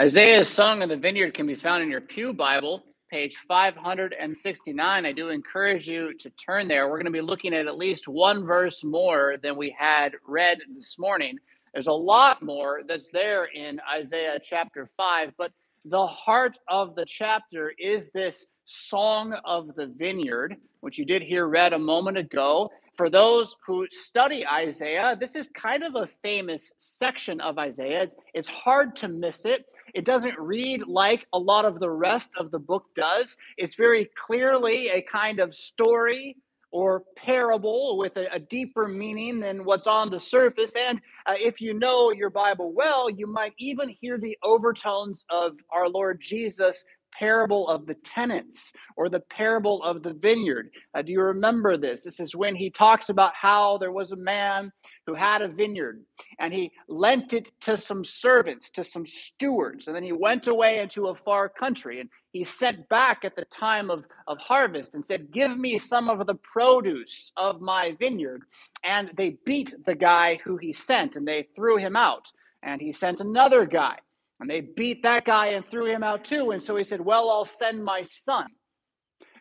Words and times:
Isaiah's 0.00 0.48
Song 0.48 0.80
of 0.84 0.90
the 0.90 0.96
Vineyard 0.96 1.34
can 1.34 1.48
be 1.48 1.56
found 1.56 1.82
in 1.82 1.90
your 1.90 2.00
Pew 2.00 2.32
Bible, 2.32 2.84
page 3.10 3.34
569. 3.48 5.04
I 5.04 5.10
do 5.10 5.30
encourage 5.30 5.88
you 5.88 6.14
to 6.18 6.30
turn 6.30 6.68
there. 6.68 6.88
We're 6.88 6.98
going 6.98 7.06
to 7.06 7.10
be 7.10 7.20
looking 7.20 7.52
at 7.52 7.66
at 7.66 7.76
least 7.76 8.06
one 8.06 8.46
verse 8.46 8.84
more 8.84 9.38
than 9.42 9.56
we 9.56 9.74
had 9.76 10.12
read 10.24 10.60
this 10.76 11.00
morning. 11.00 11.36
There's 11.72 11.88
a 11.88 11.92
lot 11.92 12.44
more 12.44 12.82
that's 12.86 13.10
there 13.10 13.46
in 13.46 13.80
Isaiah 13.92 14.38
chapter 14.40 14.86
5, 14.86 15.32
but 15.36 15.50
the 15.84 16.06
heart 16.06 16.56
of 16.68 16.94
the 16.94 17.04
chapter 17.04 17.72
is 17.76 18.08
this 18.14 18.46
Song 18.66 19.32
of 19.44 19.74
the 19.74 19.88
Vineyard, 19.88 20.54
which 20.78 20.96
you 20.96 21.06
did 21.06 21.22
hear 21.22 21.48
read 21.48 21.72
a 21.72 21.78
moment 21.78 22.18
ago. 22.18 22.70
For 22.96 23.10
those 23.10 23.56
who 23.66 23.88
study 23.90 24.46
Isaiah, 24.46 25.16
this 25.18 25.34
is 25.34 25.50
kind 25.54 25.82
of 25.82 25.96
a 25.96 26.08
famous 26.22 26.72
section 26.78 27.40
of 27.40 27.58
Isaiah. 27.58 28.02
It's, 28.02 28.16
it's 28.34 28.48
hard 28.48 28.94
to 28.96 29.08
miss 29.08 29.44
it. 29.44 29.66
It 29.94 30.04
doesn't 30.04 30.38
read 30.38 30.86
like 30.86 31.26
a 31.32 31.38
lot 31.38 31.64
of 31.64 31.80
the 31.80 31.90
rest 31.90 32.30
of 32.38 32.50
the 32.50 32.58
book 32.58 32.86
does. 32.94 33.36
It's 33.56 33.74
very 33.74 34.10
clearly 34.16 34.88
a 34.88 35.02
kind 35.02 35.40
of 35.40 35.54
story 35.54 36.36
or 36.70 37.02
parable 37.16 37.96
with 37.96 38.16
a, 38.16 38.32
a 38.32 38.38
deeper 38.38 38.88
meaning 38.88 39.40
than 39.40 39.64
what's 39.64 39.86
on 39.86 40.10
the 40.10 40.20
surface. 40.20 40.74
And 40.76 41.00
uh, 41.26 41.34
if 41.38 41.60
you 41.60 41.74
know 41.74 42.12
your 42.12 42.30
Bible 42.30 42.72
well, 42.74 43.08
you 43.08 43.26
might 43.26 43.54
even 43.58 43.88
hear 44.00 44.18
the 44.18 44.36
overtones 44.42 45.24
of 45.30 45.56
our 45.70 45.88
Lord 45.88 46.20
Jesus 46.20 46.84
parable 47.12 47.68
of 47.68 47.86
the 47.86 47.94
tenants 47.94 48.72
or 48.96 49.08
the 49.08 49.20
parable 49.20 49.82
of 49.82 50.02
the 50.02 50.14
vineyard. 50.14 50.70
Uh, 50.94 51.02
do 51.02 51.12
you 51.12 51.20
remember 51.20 51.76
this? 51.76 52.02
This 52.02 52.20
is 52.20 52.34
when 52.34 52.54
he 52.54 52.70
talks 52.70 53.08
about 53.08 53.34
how 53.34 53.78
there 53.78 53.92
was 53.92 54.12
a 54.12 54.16
man 54.16 54.72
who 55.06 55.14
had 55.14 55.42
a 55.42 55.48
vineyard 55.48 56.04
and 56.38 56.52
he 56.52 56.70
lent 56.88 57.32
it 57.32 57.50
to 57.62 57.76
some 57.76 58.04
servants, 58.04 58.70
to 58.70 58.84
some 58.84 59.06
stewards, 59.06 59.86
and 59.86 59.96
then 59.96 60.02
he 60.02 60.12
went 60.12 60.46
away 60.46 60.80
into 60.80 61.06
a 61.06 61.14
far 61.14 61.48
country 61.48 62.00
and 62.00 62.10
he 62.32 62.44
sent 62.44 62.88
back 62.88 63.24
at 63.24 63.34
the 63.34 63.46
time 63.46 63.90
of, 63.90 64.04
of 64.26 64.38
harvest 64.40 64.94
and 64.94 65.04
said, 65.04 65.32
Give 65.32 65.56
me 65.56 65.78
some 65.78 66.10
of 66.10 66.26
the 66.26 66.34
produce 66.34 67.32
of 67.36 67.60
my 67.60 67.96
vineyard. 67.98 68.42
And 68.84 69.10
they 69.16 69.38
beat 69.44 69.74
the 69.86 69.94
guy 69.94 70.38
who 70.44 70.56
he 70.56 70.72
sent 70.72 71.16
and 71.16 71.26
they 71.26 71.48
threw 71.56 71.78
him 71.78 71.96
out. 71.96 72.30
And 72.62 72.80
he 72.80 72.92
sent 72.92 73.20
another 73.20 73.64
guy 73.64 73.98
and 74.40 74.48
they 74.48 74.60
beat 74.60 75.02
that 75.02 75.24
guy 75.24 75.48
and 75.48 75.66
threw 75.66 75.86
him 75.86 76.02
out 76.02 76.24
too. 76.24 76.52
And 76.52 76.62
so 76.62 76.76
he 76.76 76.84
said, 76.84 77.00
Well, 77.00 77.30
I'll 77.30 77.44
send 77.44 77.82
my 77.82 78.02
son. 78.02 78.46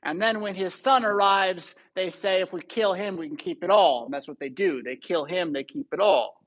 And 0.04 0.22
then 0.22 0.42
when 0.42 0.56
his 0.56 0.74
son 0.74 1.06
arrives, 1.06 1.76
they 1.96 2.10
say, 2.10 2.42
If 2.42 2.52
we 2.52 2.62
kill 2.62 2.94
him, 2.94 3.18
we 3.18 3.28
can 3.28 3.38
keep 3.38 3.64
it 3.64 3.70
all. 3.70 4.06
And 4.06 4.14
that's 4.14 4.28
what 4.28 4.40
they 4.40 4.50
do. 4.50 4.82
They 4.82 4.96
kill 4.96 5.26
him, 5.26 5.54
they 5.54 5.64
keep 5.64 5.88
it 5.94 6.00
all. 6.00 6.42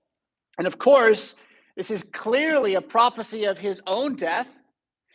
And 0.59 0.67
of 0.67 0.79
course, 0.79 1.35
this 1.77 1.91
is 1.91 2.03
clearly 2.13 2.75
a 2.75 2.83
prophecy 2.83 3.45
of 3.45 3.57
his 3.57 3.81
own 3.87 4.17
death 4.17 4.49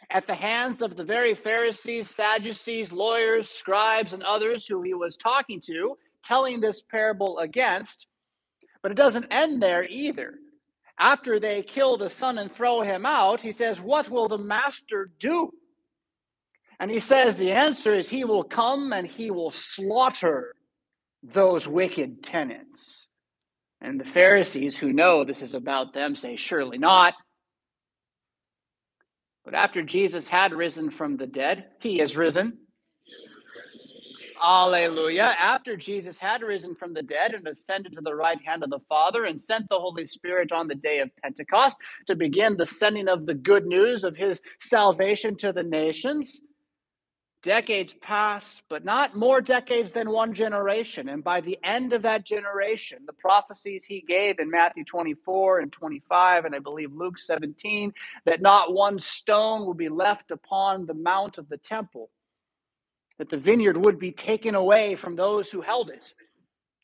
at 0.09 0.27
the 0.27 0.35
hands 0.35 0.81
of 0.81 0.95
the 0.95 1.03
very 1.03 1.33
Pharisees, 1.33 2.09
Sadducees, 2.09 2.91
lawyers, 2.91 3.49
scribes, 3.49 4.13
and 4.13 4.23
others 4.23 4.65
who 4.65 4.81
he 4.81 4.93
was 4.93 5.17
talking 5.17 5.59
to, 5.61 5.97
telling 6.23 6.61
this 6.61 6.83
parable 6.83 7.39
against. 7.39 8.07
But 8.81 8.91
it 8.91 8.95
doesn't 8.95 9.27
end 9.31 9.61
there 9.61 9.85
either 9.85 10.35
after 10.97 11.39
they 11.39 11.61
kill 11.61 11.97
the 11.97 12.09
son 12.09 12.37
and 12.37 12.51
throw 12.51 12.81
him 12.81 13.05
out, 13.05 13.41
he 13.41 13.51
says, 13.51 13.81
What 13.81 14.09
will 14.09 14.27
the 14.27 14.37
master 14.37 15.11
do? 15.19 15.51
And 16.79 16.89
he 16.89 16.99
says, 16.99 17.37
The 17.37 17.51
answer 17.51 17.93
is, 17.93 18.09
He 18.09 18.23
will 18.23 18.43
come 18.43 18.93
and 18.93 19.07
he 19.07 19.31
will 19.31 19.51
slaughter 19.51 20.53
those 21.23 21.67
wicked 21.67 22.23
tenants. 22.23 23.07
And 23.81 23.99
the 23.99 24.05
Pharisees, 24.05 24.77
who 24.77 24.93
know 24.93 25.23
this 25.23 25.41
is 25.41 25.53
about 25.53 25.93
them, 25.93 26.15
say, 26.15 26.37
Surely 26.37 26.77
not. 26.77 27.13
But 29.43 29.53
after 29.53 29.83
Jesus 29.83 30.27
had 30.27 30.53
risen 30.53 30.89
from 30.89 31.17
the 31.17 31.27
dead, 31.27 31.65
he 31.81 31.99
is 31.99 32.17
risen. 32.17 32.57
Alleluia. 34.45 35.35
After 35.39 35.75
Jesus 35.75 36.19
had 36.19 36.43
risen 36.43 36.75
from 36.75 36.93
the 36.93 37.01
dead 37.01 37.33
and 37.33 37.47
ascended 37.47 37.93
to 37.93 38.01
the 38.01 38.13
right 38.13 38.39
hand 38.45 38.63
of 38.63 38.69
the 38.69 38.79
Father 38.87 39.25
and 39.25 39.39
sent 39.41 39.67
the 39.69 39.79
Holy 39.79 40.05
Spirit 40.05 40.51
on 40.51 40.67
the 40.67 40.75
day 40.75 40.99
of 40.99 41.09
Pentecost 41.23 41.77
to 42.05 42.15
begin 42.15 42.55
the 42.55 42.65
sending 42.65 43.07
of 43.07 43.25
the 43.25 43.33
good 43.33 43.65
news 43.65 44.03
of 44.03 44.15
his 44.15 44.41
salvation 44.59 45.35
to 45.37 45.51
the 45.51 45.63
nations, 45.63 46.41
decades 47.41 47.95
pass, 48.01 48.61
but 48.69 48.85
not 48.85 49.15
more 49.15 49.41
decades 49.41 49.91
than 49.91 50.11
one 50.11 50.35
generation. 50.35 51.09
And 51.09 51.23
by 51.23 51.41
the 51.41 51.57
end 51.63 51.93
of 51.93 52.03
that 52.03 52.23
generation, 52.23 52.99
the 53.07 53.13
prophecies 53.13 53.83
he 53.83 54.01
gave 54.01 54.37
in 54.39 54.51
Matthew 54.51 54.83
24 54.85 55.61
and 55.61 55.71
25, 55.71 56.45
and 56.45 56.55
I 56.55 56.59
believe 56.59 56.93
Luke 56.93 57.17
17, 57.17 57.91
that 58.25 58.41
not 58.41 58.73
one 58.73 58.99
stone 58.99 59.65
will 59.65 59.73
be 59.73 59.89
left 59.89 60.29
upon 60.29 60.85
the 60.85 60.93
mount 60.93 61.39
of 61.39 61.49
the 61.49 61.57
temple 61.57 62.11
that 63.17 63.29
the 63.29 63.37
vineyard 63.37 63.77
would 63.77 63.99
be 63.99 64.11
taken 64.11 64.55
away 64.55 64.95
from 64.95 65.15
those 65.15 65.49
who 65.49 65.61
held 65.61 65.89
it. 65.89 66.13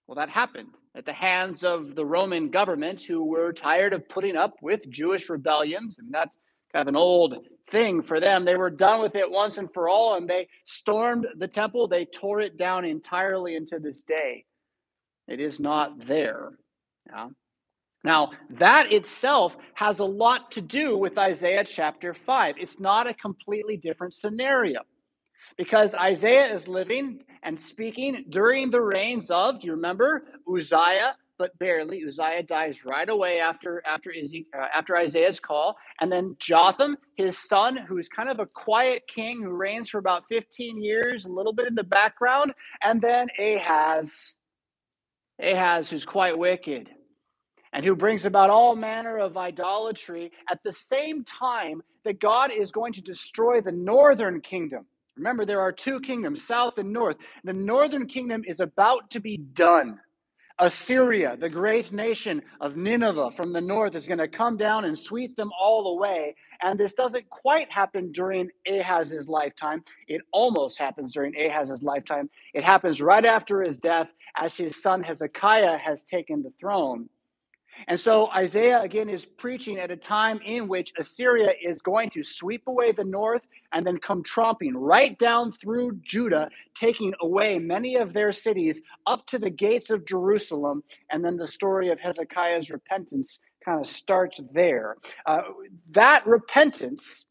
Well, 0.08 0.16
that 0.16 0.30
happened 0.30 0.70
at 0.96 1.06
the 1.06 1.14
hands 1.14 1.64
of 1.64 1.96
the 1.96 2.06
Roman 2.06 2.50
government 2.50 3.02
who 3.02 3.26
were 3.26 3.54
tired 3.54 3.94
of 3.94 4.08
putting 4.10 4.36
up 4.36 4.56
with 4.62 4.90
Jewish 4.90 5.30
rebellions. 5.30 5.98
And 6.00 6.12
that's 6.12 6.38
kind 6.74 6.82
of 6.82 6.88
an 6.88 6.98
old 6.98 7.38
thing 7.70 8.02
for 8.02 8.20
them. 8.20 8.44
They 8.46 8.56
were 8.56 8.70
done 8.70 9.02
with 9.02 9.16
it 9.16 9.30
once 9.30 9.58
and 9.58 9.72
for 9.74 9.88
all, 9.88 10.16
and 10.16 10.30
they 10.30 10.48
stormed 10.66 11.28
the 11.38 11.48
temple. 11.48 11.88
They 11.88 12.06
tore 12.06 12.42
it 12.42 12.58
down 12.58 12.86
entirely 12.86 13.56
into 13.56 13.80
this 13.80 14.02
day. 14.02 14.46
It 15.28 15.40
is 15.40 15.60
not 15.60 16.06
there. 16.08 16.52
Yeah. 17.08 17.30
Now, 18.04 18.32
that 18.50 18.92
itself 18.92 19.56
has 19.76 20.00
a 20.00 20.06
lot 20.06 20.52
to 20.54 20.62
do 20.62 20.98
with 20.98 21.18
Isaiah 21.18 21.64
chapter 21.64 22.14
5. 22.14 22.56
It's 22.58 22.80
not 22.80 23.08
a 23.08 23.14
completely 23.14 23.78
different 23.78 24.14
scenario 24.14 24.82
because 25.58 25.96
Isaiah 25.96 26.54
is 26.54 26.68
living 26.68 27.24
and 27.44 27.60
speaking 27.60 28.26
during 28.30 28.70
the 28.70 28.82
reigns 28.82 29.32
of, 29.32 29.60
do 29.60 29.68
you 29.68 29.74
remember, 29.74 30.26
Uzziah, 30.48 31.16
but 31.42 31.58
barely. 31.58 32.04
Uzziah 32.08 32.44
dies 32.44 32.86
right 32.86 33.10
away 33.10 33.40
after 33.40 33.82
after, 33.88 34.14
uh, 34.14 34.68
after 34.76 34.96
Isaiah's 34.96 35.40
call, 35.40 35.76
and 36.00 36.12
then 36.12 36.36
Jotham, 36.38 36.96
his 37.16 37.36
son, 37.36 37.78
who's 37.78 38.08
kind 38.08 38.30
of 38.30 38.40
a 38.40 38.46
quiet 38.46 39.02
king 39.08 39.42
who 39.42 39.50
reigns 39.50 39.90
for 39.90 39.98
about 39.98 40.24
15 40.28 40.80
years, 40.84 41.26
a 41.26 41.30
little 41.30 41.52
bit 41.52 41.66
in 41.66 41.74
the 41.74 41.84
background, 41.84 42.54
and 42.84 43.02
then 43.02 43.28
Ahaz, 43.40 44.36
Ahaz, 45.42 45.90
who's 45.90 46.06
quite 46.06 46.38
wicked, 46.38 46.92
and 47.74 47.84
who 47.84 47.96
brings 47.96 48.26
about 48.26 48.52
all 48.52 48.76
manner 48.76 49.18
of 49.18 49.36
idolatry 49.36 50.32
at 50.48 50.60
the 50.64 50.72
same 50.72 51.24
time 51.24 51.82
that 52.06 52.20
God 52.20 52.52
is 52.52 52.72
going 52.72 52.94
to 52.94 53.02
destroy 53.02 53.62
the 53.62 53.72
northern 53.72 54.42
kingdom. 54.42 54.86
Remember, 55.18 55.46
there 55.46 55.62
are 55.62 55.72
two 55.72 56.00
kingdoms, 56.02 56.44
south 56.46 56.78
and 56.78 56.94
north. 56.94 57.18
The 57.44 57.54
northern 57.54 58.08
kingdom 58.08 58.44
is 58.48 58.60
about 58.60 59.12
to 59.12 59.20
be 59.22 59.38
done. 59.38 60.00
Assyria, 60.60 61.38
the 61.38 61.50
great 61.50 61.92
nation 61.92 62.42
of 62.62 62.78
Nineveh 62.78 63.32
from 63.36 63.54
the 63.54 63.62
north, 63.62 63.96
is 63.96 64.08
going 64.08 64.20
to 64.20 64.28
come 64.28 64.58
down 64.58 64.86
and 64.86 64.98
sweep 64.98 65.36
them 65.36 65.52
all 65.60 65.98
away. 65.98 66.36
And 66.62 66.80
this 66.80 66.94
doesn't 66.94 67.30
quite 67.30 67.72
happen 67.72 68.12
during 68.14 68.50
Ahaz's 68.68 69.30
lifetime. 69.30 69.84
It 70.08 70.22
almost 70.34 70.80
happens 70.80 71.14
during 71.14 71.36
Ahaz's 71.36 71.84
lifetime. 71.84 72.30
It 72.54 72.64
happens 72.64 73.02
right 73.02 73.26
after 73.26 73.62
his 73.64 73.78
death 73.78 74.10
as 74.38 74.58
his 74.58 74.82
son 74.82 75.04
Hezekiah 75.04 75.78
has 75.78 76.06
taken 76.06 76.44
the 76.44 76.54
throne. 76.60 77.10
And 77.88 78.00
so 78.00 78.30
Isaiah 78.32 78.82
again 78.82 79.10
is 79.10 79.26
preaching 79.26 79.78
at 79.78 79.92
a 79.92 79.96
time 79.96 80.40
in 80.46 80.68
which 80.68 80.94
Assyria 80.98 81.54
is 81.62 81.82
going 81.82 82.10
to 82.12 82.24
sweep 82.24 82.68
away 82.68 82.92
the 82.92 83.04
north 83.04 83.48
and 83.74 83.86
then 83.86 83.98
come 83.98 84.24
tromping 84.24 84.74
right 84.76 85.18
down 85.20 85.52
through 85.52 86.00
Judah, 86.04 86.50
taking 86.76 87.14
away 87.22 87.60
many 87.60 87.96
of 87.96 88.14
their 88.14 88.32
cities 88.32 88.82
up 89.08 89.26
to 89.28 89.40
the 89.40 89.50
gates 89.50 89.90
of 89.90 90.06
Jerusalem. 90.06 90.84
And 91.12 91.24
then 91.24 91.38
the 91.38 91.48
story 91.48 91.90
of 91.90 92.00
Hezekiah's 92.00 92.70
repentance 92.70 93.40
kind 93.64 93.80
of 93.80 93.88
starts 93.90 94.40
there. 94.54 94.98
Uh, 95.26 95.42
that 95.92 96.26
repentance 96.26 97.26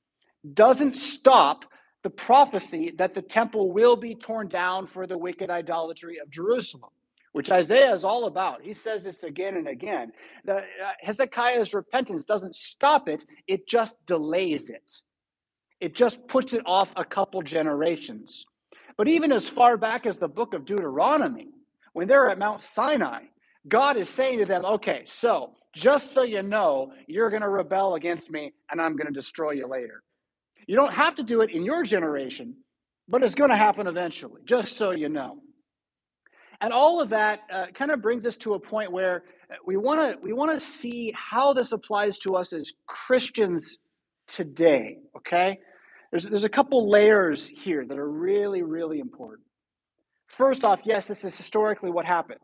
doesn't 0.55 0.97
stop 0.97 1.65
the 2.03 2.11
prophecy 2.11 2.95
that 2.97 3.15
the 3.15 3.23
temple 3.23 3.73
will 3.73 3.97
be 3.97 4.15
torn 4.15 4.49
down 4.49 4.87
for 4.87 5.07
the 5.07 5.19
wicked 5.19 5.51
idolatry 5.51 6.19
of 6.19 6.31
Jerusalem 6.31 6.91
which 7.33 7.51
Isaiah 7.51 7.95
is 7.95 8.05
all 8.05 8.25
about. 8.27 8.63
He 8.63 8.75
says 8.75 9.05
this 9.05 9.23
again 9.23 9.57
and 9.57 9.69
again. 9.69 10.13
Uh, 10.49 10.61
Hezekiah's 11.01 11.75
repentance 11.75 12.25
doesn't 12.25 12.57
stop 12.57 13.09
it, 13.09 13.25
it 13.47 13.69
just 13.69 13.95
delays 14.07 14.71
it. 14.71 14.91
It 15.81 15.95
just 15.95 16.27
puts 16.29 16.53
it 16.53 16.63
off 16.67 16.93
a 16.97 17.05
couple 17.05 17.41
generations. 17.43 18.45
But 18.97 19.09
even 19.09 19.33
as 19.33 19.49
far 19.49 19.77
back 19.77 20.07
as 20.07 20.19
the 20.19 20.29
book 20.29 20.53
of 20.53 20.67
Deuteronomy, 20.67 21.49
when 21.95 22.07
they're 22.07 22.29
at 22.29 22.39
Mount 22.39 22.61
Sinai, 22.61 23.25
God 23.67 23.97
is 23.97 24.09
saying 24.09 24.39
to 24.41 24.45
them, 24.45 24.65
okay, 24.65 25.05
so 25.07 25.55
just 25.75 26.13
so 26.13 26.23
you 26.23 26.43
know, 26.43 26.93
you're 27.07 27.31
going 27.31 27.43
to 27.43 27.49
rebel 27.49 27.95
against 27.95 28.31
me 28.31 28.53
and 28.71 28.81
I'm 28.81 28.97
going 28.97 29.07
to 29.07 29.13
destroy 29.13 29.53
you 29.53 29.67
later. 29.67 30.03
You 30.67 30.77
don't 30.77 30.93
have 30.93 31.17
to 31.17 31.23
do 31.23 31.41
it 31.41 31.51
in 31.51 31.65
your 31.65 31.83
generation, 31.83 32.57
but 33.09 33.23
it's 33.23 33.35
going 33.35 33.51
to 33.51 33.57
happen 33.57 33.87
eventually, 33.87 34.43
just 34.45 34.77
so 34.77 34.91
you 34.91 35.09
know. 35.09 35.39
And 36.61 36.73
all 36.73 37.01
of 37.01 37.11
that 37.11 37.41
uh, 37.53 37.67
kind 37.75 37.91
of 37.91 38.03
brings 38.03 38.27
us 38.27 38.37
to 38.39 38.55
a 38.55 38.61
point 38.61 38.93
where 38.93 39.25
we 39.67 39.77
want 39.77 40.01
to 40.01 40.19
we 40.23 40.33
want 40.33 40.53
to 40.53 40.65
see 40.65 41.13
how 41.17 41.53
this 41.53 41.73
applies 41.73 42.19
to 42.19 42.37
us 42.37 42.53
as 42.53 42.73
Christians 42.87 43.79
today, 44.27 44.99
okay? 45.17 45.59
There's, 46.11 46.25
there's 46.25 46.45
a 46.45 46.51
couple 46.51 46.91
layers 46.91 47.49
here 47.49 47.85
that 47.87 47.99
are 47.99 48.11
really, 48.11 48.63
really 48.63 48.99
important. 48.99 49.47
First 50.27 50.65
off, 50.65 50.81
yes, 50.85 51.07
this 51.07 51.25
is 51.25 51.37
historically 51.37 51.91
what 51.91 52.05
happened. 52.05 52.41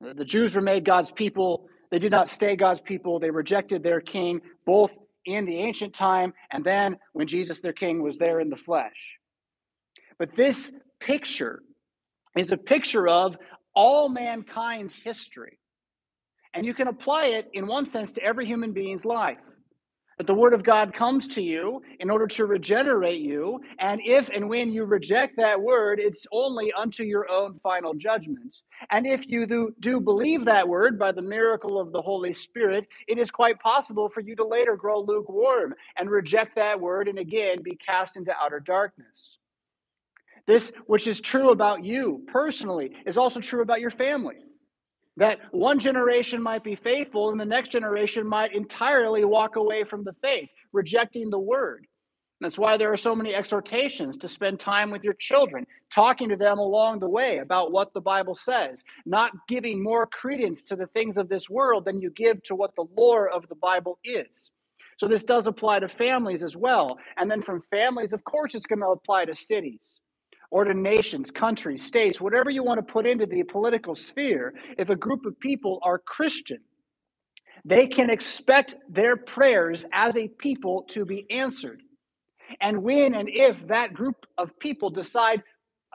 The 0.00 0.24
Jews 0.24 0.54
were 0.54 0.62
made 0.62 0.84
God's 0.84 1.12
people. 1.12 1.68
They 1.90 1.98
did 1.98 2.10
not 2.10 2.28
stay 2.28 2.56
God's 2.56 2.80
people. 2.80 3.20
They 3.20 3.30
rejected 3.30 3.82
their 3.82 4.00
king, 4.00 4.40
both 4.66 4.92
in 5.24 5.44
the 5.44 5.58
ancient 5.58 5.94
time 5.94 6.32
and 6.50 6.64
then 6.64 6.96
when 7.12 7.28
Jesus, 7.28 7.60
their 7.60 7.72
king, 7.72 8.02
was 8.02 8.18
there 8.18 8.40
in 8.40 8.48
the 8.48 8.56
flesh. 8.56 9.18
But 10.18 10.34
this 10.34 10.72
picture 10.98 11.62
is 12.36 12.52
a 12.52 12.56
picture 12.56 13.08
of 13.08 13.36
all 13.74 14.08
mankind's 14.08 14.94
history. 14.94 15.58
And 16.54 16.66
you 16.66 16.74
can 16.74 16.88
apply 16.88 17.26
it, 17.26 17.48
in 17.54 17.66
one 17.66 17.86
sense, 17.86 18.12
to 18.12 18.22
every 18.22 18.46
human 18.46 18.72
being's 18.72 19.04
life. 19.04 19.38
That 20.18 20.26
the 20.26 20.34
word 20.34 20.52
of 20.52 20.62
God 20.62 20.92
comes 20.92 21.26
to 21.28 21.42
you 21.42 21.82
in 21.98 22.10
order 22.10 22.26
to 22.26 22.44
regenerate 22.44 23.22
you. 23.22 23.58
And 23.78 24.00
if 24.04 24.28
and 24.28 24.48
when 24.48 24.70
you 24.70 24.84
reject 24.84 25.36
that 25.38 25.60
word, 25.60 25.98
it's 25.98 26.26
only 26.30 26.70
unto 26.74 27.02
your 27.02 27.28
own 27.30 27.58
final 27.58 27.94
judgment. 27.94 28.58
And 28.90 29.06
if 29.06 29.26
you 29.26 29.46
do, 29.46 29.74
do 29.80 30.00
believe 30.00 30.44
that 30.44 30.68
word 30.68 30.98
by 30.98 31.12
the 31.12 31.22
miracle 31.22 31.80
of 31.80 31.92
the 31.92 32.02
Holy 32.02 32.34
Spirit, 32.34 32.86
it 33.08 33.16
is 33.16 33.30
quite 33.30 33.58
possible 33.58 34.10
for 34.10 34.20
you 34.20 34.36
to 34.36 34.46
later 34.46 34.76
grow 34.76 35.00
lukewarm 35.00 35.74
and 35.96 36.10
reject 36.10 36.54
that 36.56 36.78
word 36.78 37.08
and 37.08 37.18
again 37.18 37.62
be 37.62 37.74
cast 37.76 38.16
into 38.16 38.36
outer 38.36 38.60
darkness. 38.60 39.38
This, 40.46 40.72
which 40.86 41.06
is 41.06 41.20
true 41.20 41.50
about 41.50 41.84
you 41.84 42.22
personally, 42.26 42.92
is 43.06 43.16
also 43.16 43.40
true 43.40 43.62
about 43.62 43.80
your 43.80 43.90
family. 43.90 44.36
That 45.16 45.40
one 45.52 45.78
generation 45.78 46.42
might 46.42 46.64
be 46.64 46.74
faithful 46.74 47.30
and 47.30 47.38
the 47.38 47.44
next 47.44 47.70
generation 47.70 48.26
might 48.26 48.54
entirely 48.54 49.24
walk 49.24 49.56
away 49.56 49.84
from 49.84 50.04
the 50.04 50.14
faith, 50.22 50.48
rejecting 50.72 51.30
the 51.30 51.38
word. 51.38 51.86
That's 52.40 52.58
why 52.58 52.76
there 52.76 52.92
are 52.92 52.96
so 52.96 53.14
many 53.14 53.34
exhortations 53.34 54.16
to 54.16 54.28
spend 54.28 54.58
time 54.58 54.90
with 54.90 55.04
your 55.04 55.14
children, 55.14 55.64
talking 55.92 56.28
to 56.30 56.36
them 56.36 56.58
along 56.58 56.98
the 56.98 57.08
way 57.08 57.38
about 57.38 57.70
what 57.70 57.94
the 57.94 58.00
Bible 58.00 58.34
says, 58.34 58.82
not 59.06 59.30
giving 59.46 59.80
more 59.80 60.08
credence 60.08 60.64
to 60.64 60.74
the 60.74 60.88
things 60.88 61.18
of 61.18 61.28
this 61.28 61.48
world 61.48 61.84
than 61.84 62.00
you 62.00 62.10
give 62.10 62.42
to 62.44 62.56
what 62.56 62.74
the 62.74 62.86
lore 62.96 63.28
of 63.28 63.48
the 63.48 63.54
Bible 63.54 63.98
is. 64.02 64.50
So, 64.98 65.06
this 65.06 65.22
does 65.22 65.46
apply 65.46 65.80
to 65.80 65.88
families 65.88 66.42
as 66.42 66.56
well. 66.56 66.98
And 67.16 67.30
then 67.30 67.42
from 67.42 67.62
families, 67.70 68.12
of 68.12 68.24
course, 68.24 68.56
it's 68.56 68.66
going 68.66 68.80
to 68.80 68.88
apply 68.88 69.26
to 69.26 69.34
cities 69.34 70.00
or 70.52 70.64
to 70.64 70.74
nations, 70.74 71.30
countries, 71.30 71.82
states, 71.82 72.20
whatever 72.20 72.50
you 72.50 72.62
want 72.62 72.78
to 72.78 72.92
put 72.92 73.06
into 73.06 73.24
the 73.24 73.42
political 73.42 73.94
sphere, 73.94 74.52
if 74.76 74.90
a 74.90 74.94
group 74.94 75.24
of 75.24 75.40
people 75.40 75.80
are 75.82 75.98
Christian, 75.98 76.58
they 77.64 77.86
can 77.86 78.10
expect 78.10 78.74
their 78.90 79.16
prayers 79.16 79.86
as 79.94 80.14
a 80.14 80.28
people 80.28 80.82
to 80.90 81.06
be 81.06 81.24
answered. 81.30 81.80
And 82.60 82.82
when 82.82 83.14
and 83.14 83.30
if 83.32 83.66
that 83.68 83.94
group 83.94 84.26
of 84.36 84.50
people 84.58 84.90
decide 84.90 85.42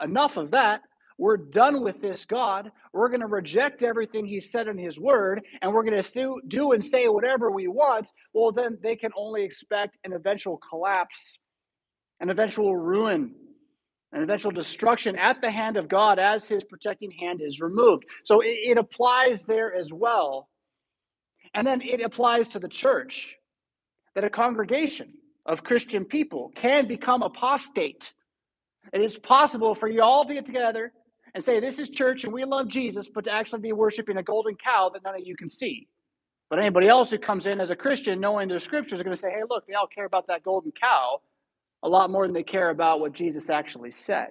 enough 0.02 0.36
of 0.36 0.50
that, 0.50 0.80
we're 1.18 1.36
done 1.36 1.80
with 1.84 2.00
this 2.00 2.24
God, 2.24 2.72
we're 2.92 3.10
going 3.10 3.20
to 3.20 3.26
reject 3.28 3.84
everything 3.84 4.26
He 4.26 4.40
said 4.40 4.66
in 4.66 4.76
His 4.76 4.98
Word, 4.98 5.40
and 5.62 5.72
we're 5.72 5.84
going 5.84 6.02
to 6.02 6.40
do 6.48 6.72
and 6.72 6.84
say 6.84 7.06
whatever 7.06 7.52
we 7.52 7.68
want, 7.68 8.10
well, 8.34 8.50
then 8.50 8.76
they 8.82 8.96
can 8.96 9.12
only 9.16 9.44
expect 9.44 9.98
an 10.02 10.14
eventual 10.14 10.58
collapse, 10.68 11.38
an 12.18 12.30
eventual 12.30 12.76
ruin 12.76 13.36
and 14.12 14.22
eventual 14.22 14.50
destruction 14.50 15.16
at 15.16 15.40
the 15.40 15.50
hand 15.50 15.76
of 15.76 15.88
God 15.88 16.18
as 16.18 16.48
his 16.48 16.64
protecting 16.64 17.10
hand 17.10 17.40
is 17.42 17.60
removed. 17.60 18.04
So 18.24 18.40
it, 18.40 18.58
it, 18.62 18.78
applies 18.78 19.42
there 19.42 19.74
as 19.74 19.92
well. 19.92 20.48
And 21.54 21.66
then 21.66 21.82
it 21.82 22.00
applies 22.00 22.48
to 22.48 22.58
the 22.58 22.68
church 22.68 23.34
that 24.14 24.24
a 24.24 24.30
congregation 24.30 25.12
of 25.44 25.62
Christian 25.62 26.04
people 26.04 26.52
can 26.54 26.86
become 26.86 27.22
apostate. 27.22 28.12
It 28.92 29.02
is 29.02 29.18
possible 29.18 29.74
for 29.74 29.88
you 29.88 30.02
all 30.02 30.24
to 30.26 30.34
get 30.34 30.46
together 30.46 30.92
and 31.34 31.44
say, 31.44 31.60
This 31.60 31.78
is 31.78 31.90
church 31.90 32.24
and 32.24 32.32
we 32.32 32.44
love 32.44 32.68
Jesus, 32.68 33.08
but 33.08 33.24
to 33.24 33.32
actually 33.32 33.60
be 33.60 33.72
worshiping 33.72 34.16
a 34.16 34.22
golden 34.22 34.56
cow 34.56 34.90
that 34.92 35.02
none 35.04 35.14
of 35.14 35.26
you 35.26 35.36
can 35.36 35.48
see. 35.48 35.86
But 36.48 36.58
anybody 36.58 36.88
else 36.88 37.10
who 37.10 37.18
comes 37.18 37.44
in 37.44 37.60
as 37.60 37.70
a 37.70 37.76
Christian 37.76 38.20
knowing 38.20 38.48
their 38.48 38.58
scriptures 38.58 39.00
are 39.00 39.04
going 39.04 39.16
to 39.16 39.20
say, 39.20 39.30
Hey, 39.30 39.42
look, 39.48 39.66
they 39.66 39.74
all 39.74 39.86
care 39.86 40.06
about 40.06 40.26
that 40.28 40.42
golden 40.42 40.72
cow 40.72 41.20
a 41.82 41.88
lot 41.88 42.10
more 42.10 42.26
than 42.26 42.34
they 42.34 42.42
care 42.42 42.70
about 42.70 43.00
what 43.00 43.12
Jesus 43.12 43.50
actually 43.50 43.92
said. 43.92 44.28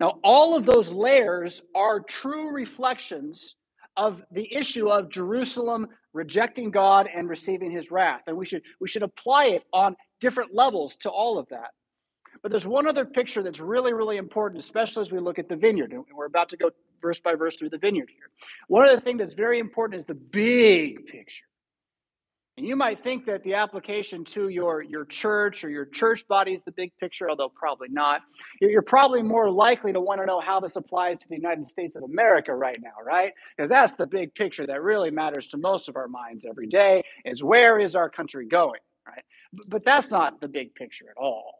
Now, 0.00 0.18
all 0.24 0.56
of 0.56 0.66
those 0.66 0.92
layers 0.92 1.62
are 1.74 2.00
true 2.00 2.50
reflections 2.50 3.54
of 3.96 4.22
the 4.32 4.52
issue 4.52 4.88
of 4.88 5.08
Jerusalem 5.08 5.88
rejecting 6.12 6.70
God 6.70 7.08
and 7.14 7.28
receiving 7.28 7.70
his 7.70 7.90
wrath. 7.90 8.22
And 8.26 8.36
we 8.36 8.46
should, 8.46 8.62
we 8.80 8.88
should 8.88 9.02
apply 9.02 9.46
it 9.46 9.64
on 9.72 9.96
different 10.20 10.54
levels 10.54 10.96
to 10.96 11.10
all 11.10 11.38
of 11.38 11.48
that. 11.50 11.70
But 12.42 12.50
there's 12.50 12.66
one 12.66 12.86
other 12.86 13.04
picture 13.04 13.42
that's 13.42 13.60
really, 13.60 13.92
really 13.92 14.16
important, 14.16 14.62
especially 14.62 15.02
as 15.02 15.12
we 15.12 15.20
look 15.20 15.38
at 15.38 15.48
the 15.48 15.56
vineyard. 15.56 15.92
And 15.92 16.04
we're 16.14 16.26
about 16.26 16.48
to 16.50 16.56
go 16.56 16.70
verse 17.00 17.20
by 17.20 17.34
verse 17.34 17.56
through 17.56 17.70
the 17.70 17.78
vineyard 17.78 18.10
here. 18.10 18.30
One 18.68 18.86
of 18.86 18.94
the 18.94 19.00
things 19.00 19.20
that's 19.20 19.34
very 19.34 19.60
important 19.60 20.00
is 20.00 20.06
the 20.06 20.14
big 20.14 21.06
picture. 21.06 21.44
And 22.56 22.66
you 22.66 22.76
might 22.76 23.02
think 23.02 23.26
that 23.26 23.42
the 23.42 23.54
application 23.54 24.24
to 24.26 24.48
your, 24.48 24.80
your 24.80 25.04
church 25.06 25.64
or 25.64 25.70
your 25.70 25.86
church 25.86 26.26
body 26.28 26.54
is 26.54 26.62
the 26.62 26.70
big 26.70 26.92
picture, 26.98 27.28
although 27.28 27.48
probably 27.48 27.88
not. 27.88 28.22
You're 28.60 28.82
probably 28.82 29.24
more 29.24 29.50
likely 29.50 29.92
to 29.92 30.00
want 30.00 30.20
to 30.20 30.26
know 30.26 30.38
how 30.38 30.60
this 30.60 30.76
applies 30.76 31.18
to 31.18 31.28
the 31.28 31.34
United 31.34 31.66
States 31.66 31.96
of 31.96 32.04
America 32.04 32.54
right 32.54 32.78
now, 32.80 33.02
right? 33.04 33.32
Because 33.56 33.68
that's 33.68 33.92
the 33.94 34.06
big 34.06 34.34
picture 34.34 34.66
that 34.68 34.82
really 34.82 35.10
matters 35.10 35.48
to 35.48 35.56
most 35.56 35.88
of 35.88 35.96
our 35.96 36.06
minds 36.06 36.44
every 36.44 36.68
day 36.68 37.02
is 37.24 37.42
where 37.42 37.80
is 37.80 37.96
our 37.96 38.08
country 38.08 38.46
going, 38.46 38.80
right? 39.04 39.24
But 39.66 39.84
that's 39.84 40.12
not 40.12 40.40
the 40.40 40.48
big 40.48 40.76
picture 40.76 41.06
at 41.10 41.20
all. 41.20 41.58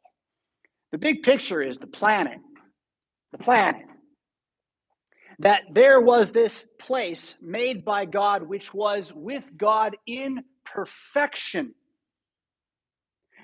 The 0.92 0.98
big 0.98 1.24
picture 1.24 1.60
is 1.60 1.76
the 1.76 1.88
planet. 1.88 2.38
The 3.32 3.38
planet 3.38 3.82
that 5.40 5.62
there 5.72 6.00
was 6.00 6.30
this 6.30 6.64
place 6.78 7.34
made 7.42 7.84
by 7.84 8.04
God, 8.04 8.44
which 8.44 8.72
was 8.72 9.12
with 9.12 9.42
God 9.56 9.96
in 10.06 10.44
perfection, 10.64 11.74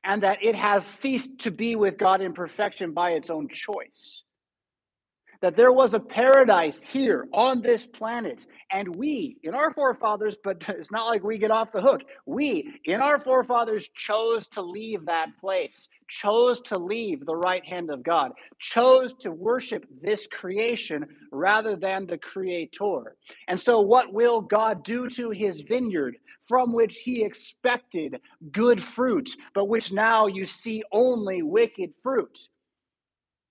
and 0.02 0.22
that 0.22 0.42
it 0.42 0.54
has 0.54 0.84
ceased 0.86 1.40
to 1.40 1.50
be 1.50 1.76
with 1.76 1.98
God 1.98 2.20
in 2.20 2.32
perfection 2.32 2.92
by 2.92 3.12
its 3.12 3.30
own 3.30 3.48
choice. 3.48 4.22
That 5.42 5.56
there 5.56 5.72
was 5.72 5.94
a 5.94 6.00
paradise 6.00 6.82
here 6.82 7.26
on 7.32 7.62
this 7.62 7.86
planet, 7.86 8.46
and 8.72 8.94
we, 8.94 9.38
in 9.42 9.54
our 9.54 9.72
forefathers, 9.72 10.36
but 10.42 10.58
it's 10.68 10.90
not 10.90 11.06
like 11.06 11.24
we 11.24 11.38
get 11.38 11.50
off 11.50 11.72
the 11.72 11.80
hook, 11.80 12.02
we, 12.26 12.74
in 12.84 13.00
our 13.00 13.20
forefathers, 13.20 13.88
chose 13.96 14.46
to 14.48 14.62
leave 14.62 15.06
that 15.06 15.30
place, 15.40 15.88
chose 16.08 16.60
to 16.62 16.78
leave 16.78 17.24
the 17.24 17.36
right 17.36 17.64
hand 17.64 17.90
of 17.90 18.02
God, 18.02 18.32
chose 18.58 19.14
to 19.20 19.32
worship 19.32 19.86
this 20.02 20.26
creation 20.26 21.06
rather 21.32 21.76
than 21.76 22.06
the 22.06 22.18
creator. 22.18 23.16
And 23.48 23.60
so, 23.60 23.80
what 23.80 24.12
will 24.12 24.42
God 24.42 24.84
do 24.84 25.08
to 25.10 25.30
his 25.30 25.62
vineyard? 25.62 26.16
from 26.48 26.72
which 26.72 26.98
he 27.04 27.22
expected 27.22 28.20
good 28.50 28.82
fruit, 28.82 29.30
but 29.54 29.66
which 29.66 29.92
now 29.92 30.26
you 30.26 30.44
see 30.44 30.82
only 30.92 31.42
wicked 31.42 31.92
fruit. 32.02 32.48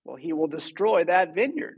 Well, 0.05 0.15
he 0.15 0.33
will 0.33 0.47
destroy 0.47 1.03
that 1.05 1.35
vineyard. 1.35 1.77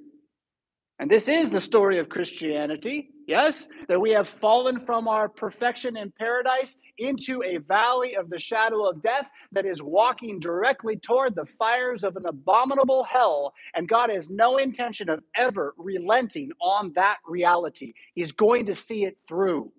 And 1.00 1.10
this 1.10 1.28
is 1.28 1.50
the 1.50 1.60
story 1.60 1.98
of 1.98 2.10
Christianity, 2.10 3.10
yes, 3.28 3.68
that 3.88 4.00
we 4.00 4.12
have 4.12 4.30
fallen 4.30 4.86
from 4.86 5.08
our 5.08 5.28
perfection 5.28 5.98
in 5.98 6.12
paradise 6.12 6.76
into 7.00 7.42
a 7.42 7.58
valley 7.58 8.16
of 8.16 8.30
the 8.30 8.38
shadow 8.38 8.88
of 8.88 9.02
death 9.02 9.26
that 9.52 9.66
is 9.66 9.82
walking 9.82 10.40
directly 10.40 10.98
toward 10.98 11.34
the 11.34 11.48
fires 11.48 12.04
of 12.04 12.18
an 12.18 12.28
abominable 12.28 13.04
hell. 13.04 13.52
And 13.74 13.90
God 13.90 14.12
has 14.12 14.30
no 14.30 14.58
intention 14.58 15.10
of 15.10 15.24
ever 15.36 15.74
relenting 15.76 16.52
on 16.62 16.94
that 16.94 17.18
reality. 17.26 17.94
He's 18.14 18.32
going 18.32 18.68
to 18.68 18.76
see 18.76 19.06
it 19.06 19.18
through. 19.28 19.72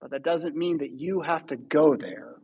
But 0.00 0.12
that 0.12 0.24
doesn't 0.24 0.56
mean 0.56 0.78
that 0.78 0.92
you 0.92 1.20
have 1.20 1.46
to 1.48 1.56
go 1.56 1.94
there. 1.94 2.36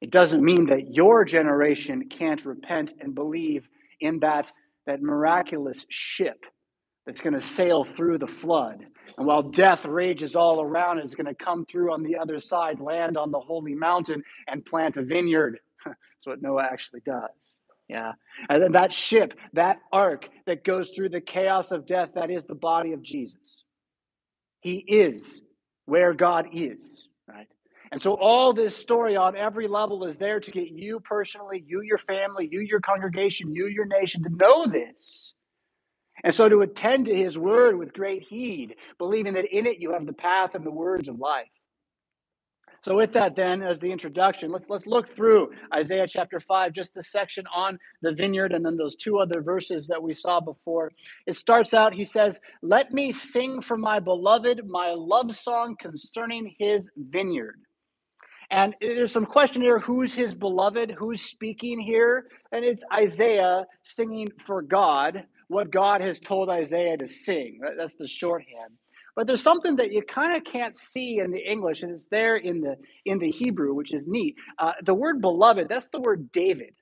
It 0.00 0.10
doesn't 0.10 0.44
mean 0.44 0.66
that 0.66 0.92
your 0.92 1.24
generation 1.24 2.08
can't 2.08 2.44
repent 2.44 2.94
and 3.00 3.14
believe 3.14 3.68
in 4.00 4.20
that, 4.20 4.52
that 4.86 5.02
miraculous 5.02 5.84
ship 5.88 6.44
that's 7.04 7.20
going 7.20 7.34
to 7.34 7.40
sail 7.40 7.84
through 7.84 8.18
the 8.18 8.26
flood. 8.26 8.84
And 9.16 9.26
while 9.26 9.42
death 9.42 9.86
rages 9.86 10.36
all 10.36 10.60
around, 10.60 10.98
it's 10.98 11.14
going 11.14 11.26
to 11.26 11.34
come 11.34 11.64
through 11.64 11.92
on 11.92 12.02
the 12.02 12.16
other 12.16 12.38
side, 12.38 12.80
land 12.80 13.16
on 13.16 13.30
the 13.30 13.40
holy 13.40 13.74
mountain, 13.74 14.22
and 14.46 14.64
plant 14.64 14.98
a 14.98 15.02
vineyard. 15.02 15.58
That's 15.86 15.96
what 16.24 16.42
Noah 16.42 16.64
actually 16.70 17.00
does. 17.00 17.30
Yeah. 17.88 18.12
And 18.50 18.62
then 18.62 18.72
that 18.72 18.92
ship, 18.92 19.34
that 19.54 19.78
ark 19.90 20.28
that 20.46 20.62
goes 20.62 20.90
through 20.90 21.08
the 21.08 21.22
chaos 21.22 21.70
of 21.70 21.86
death, 21.86 22.10
that 22.14 22.30
is 22.30 22.44
the 22.44 22.54
body 22.54 22.92
of 22.92 23.02
Jesus. 23.02 23.64
He 24.60 24.74
is 24.76 25.40
where 25.86 26.12
God 26.12 26.48
is, 26.52 27.08
right? 27.26 27.48
And 27.92 28.02
so 28.02 28.14
all 28.14 28.52
this 28.52 28.76
story 28.76 29.16
on 29.16 29.36
every 29.36 29.68
level 29.68 30.04
is 30.06 30.16
there 30.16 30.40
to 30.40 30.50
get 30.50 30.68
you 30.68 31.00
personally, 31.00 31.64
you, 31.66 31.82
your 31.82 31.98
family, 31.98 32.48
you, 32.50 32.60
your 32.60 32.80
congregation, 32.80 33.54
you, 33.54 33.66
your 33.68 33.86
nation 33.86 34.22
to 34.24 34.30
know 34.30 34.66
this. 34.66 35.34
And 36.24 36.34
so 36.34 36.48
to 36.48 36.62
attend 36.62 37.06
to 37.06 37.14
his 37.14 37.38
word 37.38 37.78
with 37.78 37.92
great 37.92 38.22
heed, 38.22 38.76
believing 38.98 39.34
that 39.34 39.56
in 39.56 39.66
it 39.66 39.78
you 39.78 39.92
have 39.92 40.06
the 40.06 40.12
path 40.12 40.54
and 40.54 40.64
the 40.64 40.70
words 40.70 41.08
of 41.08 41.18
life. 41.18 41.48
So 42.82 42.94
with 42.94 43.12
that 43.14 43.36
then 43.36 43.62
as 43.62 43.80
the 43.80 43.90
introduction, 43.90 44.50
let's 44.50 44.70
let's 44.70 44.86
look 44.86 45.10
through 45.10 45.50
Isaiah 45.74 46.06
chapter 46.08 46.40
5, 46.40 46.72
just 46.72 46.94
the 46.94 47.02
section 47.02 47.44
on 47.54 47.78
the 48.02 48.12
vineyard 48.12 48.52
and 48.52 48.64
then 48.64 48.76
those 48.76 48.94
two 48.96 49.18
other 49.18 49.42
verses 49.42 49.88
that 49.88 50.02
we 50.02 50.12
saw 50.12 50.40
before. 50.40 50.90
It 51.26 51.34
starts 51.36 51.74
out 51.74 51.92
he 51.92 52.04
says, 52.04 52.40
"Let 52.62 52.92
me 52.92 53.12
sing 53.12 53.62
for 53.62 53.76
my 53.76 53.98
beloved 54.00 54.62
my 54.66 54.92
love 54.92 55.34
song 55.36 55.76
concerning 55.80 56.54
his 56.58 56.88
vineyard." 56.96 57.60
And 58.50 58.74
there's 58.80 59.12
some 59.12 59.26
question 59.26 59.62
here 59.62 59.80
who's 59.80 60.14
his 60.14 60.34
beloved? 60.34 60.92
Who's 60.92 61.22
speaking 61.22 61.80
here? 61.80 62.28
And 62.52 62.64
it's 62.64 62.84
Isaiah 62.94 63.66
singing 63.84 64.30
for 64.46 64.62
God, 64.62 65.24
what 65.48 65.70
God 65.72 66.00
has 66.02 66.20
told 66.20 66.50
Isaiah 66.50 66.96
to 66.98 67.08
sing. 67.08 67.60
That's 67.78 67.96
the 67.96 68.08
shorthand. 68.08 68.72
But 69.16 69.28
there's 69.28 69.42
something 69.42 69.76
that 69.76 69.92
you 69.92 70.02
kind 70.02 70.36
of 70.36 70.44
can't 70.44 70.76
see 70.76 71.20
in 71.20 71.32
the 71.32 71.40
English, 71.40 71.82
and 71.82 71.92
it's 71.92 72.06
there 72.10 72.36
in 72.36 72.62
the 72.62 72.76
in 73.06 73.18
the 73.18 73.30
Hebrew, 73.32 73.74
which 73.74 73.94
is 73.94 74.08
neat. 74.08 74.36
Uh, 74.58 74.72
the 74.84 74.94
word 74.94 75.20
beloved, 75.20 75.68
that's 75.68 75.88
the 75.88 76.00
word 76.00 76.32
David. 76.32 76.74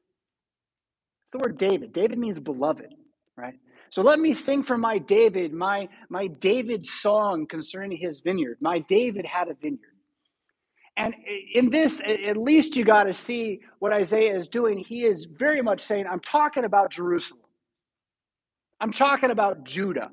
It's 1.24 1.32
the 1.32 1.38
word 1.38 1.58
David. 1.58 1.92
David 1.94 2.18
means 2.18 2.40
beloved, 2.40 2.94
right? 3.36 3.54
So 3.90 4.02
let 4.02 4.20
me 4.20 4.34
sing 4.34 4.64
for 4.64 4.78
my 4.78 4.98
David, 4.98 5.54
my 5.54 5.88
my 6.10 6.28
David 6.28 6.86
song 6.86 7.46
concerning 7.48 7.98
his 7.98 8.20
vineyard. 8.20 8.58
My 8.60 8.80
David 8.80 9.26
had 9.26 9.48
a 9.48 9.54
vineyard. 9.54 9.95
And 10.96 11.14
in 11.54 11.68
this, 11.70 12.00
at 12.00 12.36
least 12.36 12.76
you 12.76 12.84
got 12.84 13.04
to 13.04 13.12
see 13.12 13.60
what 13.80 13.92
Isaiah 13.92 14.34
is 14.34 14.48
doing. 14.48 14.78
He 14.78 15.04
is 15.04 15.26
very 15.26 15.60
much 15.60 15.80
saying, 15.80 16.06
I'm 16.10 16.20
talking 16.20 16.64
about 16.64 16.90
Jerusalem. 16.90 17.40
I'm 18.80 18.92
talking 18.92 19.30
about 19.30 19.64
Judah. 19.64 20.10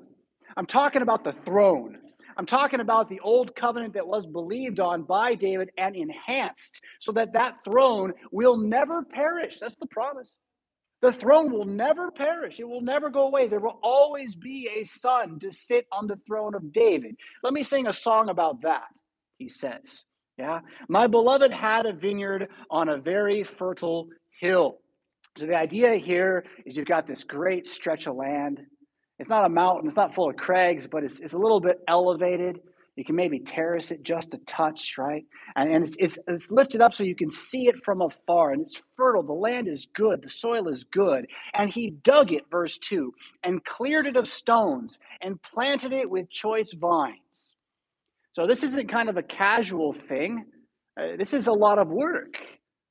I'm 0.56 0.66
talking 0.66 1.02
about 1.02 1.24
the 1.24 1.32
throne. 1.44 1.98
I'm 2.36 2.46
talking 2.46 2.80
about 2.80 3.08
the 3.08 3.20
old 3.20 3.54
covenant 3.54 3.94
that 3.94 4.06
was 4.06 4.26
believed 4.26 4.80
on 4.80 5.04
by 5.04 5.34
David 5.34 5.70
and 5.78 5.94
enhanced 5.94 6.80
so 7.00 7.12
that 7.12 7.32
that 7.32 7.62
throne 7.64 8.12
will 8.32 8.56
never 8.56 9.04
perish. 9.04 9.58
That's 9.60 9.76
the 9.76 9.86
promise. 9.86 10.34
The 11.00 11.12
throne 11.12 11.52
will 11.52 11.66
never 11.66 12.10
perish. 12.10 12.60
It 12.60 12.68
will 12.68 12.80
never 12.80 13.10
go 13.10 13.26
away. 13.26 13.46
There 13.46 13.60
will 13.60 13.78
always 13.82 14.34
be 14.34 14.68
a 14.74 14.84
son 14.84 15.38
to 15.40 15.52
sit 15.52 15.86
on 15.92 16.06
the 16.06 16.18
throne 16.26 16.54
of 16.54 16.72
David. 16.72 17.16
Let 17.42 17.52
me 17.52 17.62
sing 17.62 17.86
a 17.86 17.92
song 17.92 18.30
about 18.30 18.62
that, 18.62 18.86
he 19.38 19.48
says. 19.48 20.02
Yeah. 20.38 20.60
My 20.88 21.06
beloved 21.06 21.52
had 21.52 21.86
a 21.86 21.92
vineyard 21.92 22.48
on 22.70 22.88
a 22.88 22.98
very 22.98 23.44
fertile 23.44 24.08
hill. 24.40 24.78
So 25.36 25.46
the 25.46 25.56
idea 25.56 25.94
here 25.94 26.44
is 26.64 26.76
you've 26.76 26.86
got 26.86 27.06
this 27.06 27.24
great 27.24 27.66
stretch 27.66 28.06
of 28.06 28.16
land. 28.16 28.60
It's 29.18 29.28
not 29.28 29.44
a 29.44 29.48
mountain, 29.48 29.86
it's 29.86 29.96
not 29.96 30.14
full 30.14 30.28
of 30.28 30.36
crags, 30.36 30.88
but 30.88 31.04
it's, 31.04 31.20
it's 31.20 31.34
a 31.34 31.38
little 31.38 31.60
bit 31.60 31.78
elevated. 31.86 32.60
You 32.96 33.04
can 33.04 33.16
maybe 33.16 33.40
terrace 33.40 33.90
it 33.90 34.04
just 34.04 34.34
a 34.34 34.38
touch, 34.46 34.94
right? 34.98 35.24
And, 35.56 35.72
and 35.72 35.84
it's, 35.84 35.96
it's, 35.98 36.18
it's 36.28 36.50
lifted 36.50 36.80
up 36.80 36.94
so 36.94 37.02
you 37.02 37.16
can 37.16 37.30
see 37.30 37.66
it 37.66 37.82
from 37.84 38.02
afar, 38.02 38.52
and 38.52 38.62
it's 38.62 38.80
fertile. 38.96 39.24
The 39.24 39.32
land 39.32 39.66
is 39.66 39.86
good, 39.94 40.22
the 40.22 40.28
soil 40.28 40.68
is 40.68 40.84
good. 40.84 41.26
And 41.54 41.70
he 41.70 41.90
dug 41.90 42.32
it, 42.32 42.44
verse 42.50 42.78
2, 42.78 43.12
and 43.42 43.64
cleared 43.64 44.06
it 44.06 44.16
of 44.16 44.28
stones, 44.28 45.00
and 45.22 45.42
planted 45.42 45.92
it 45.92 46.08
with 46.08 46.30
choice 46.30 46.72
vines. 46.72 47.18
So 48.34 48.46
this 48.46 48.62
isn't 48.64 48.88
kind 48.88 49.08
of 49.08 49.16
a 49.16 49.22
casual 49.22 49.94
thing. 50.08 50.44
Uh, 51.00 51.16
this 51.16 51.32
is 51.32 51.46
a 51.46 51.52
lot 51.52 51.78
of 51.78 51.88
work. 51.88 52.34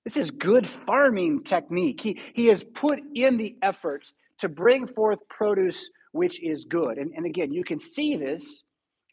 This 0.06 0.18
is 0.18 0.32
good 0.32 0.68
farming 0.86 1.44
technique. 1.44 2.02
He, 2.02 2.20
he 2.34 2.48
has 2.48 2.64
put 2.64 3.00
in 3.14 3.38
the 3.38 3.56
effort 3.62 4.12
to 4.40 4.50
bring 4.50 4.88
forth 4.88 5.20
produce 5.30 5.90
which 6.14 6.42
is 6.42 6.66
good. 6.66 6.98
And, 6.98 7.12
and 7.16 7.26
again, 7.26 7.52
you 7.52 7.64
can 7.64 7.80
see 7.80 8.16
this 8.16 8.64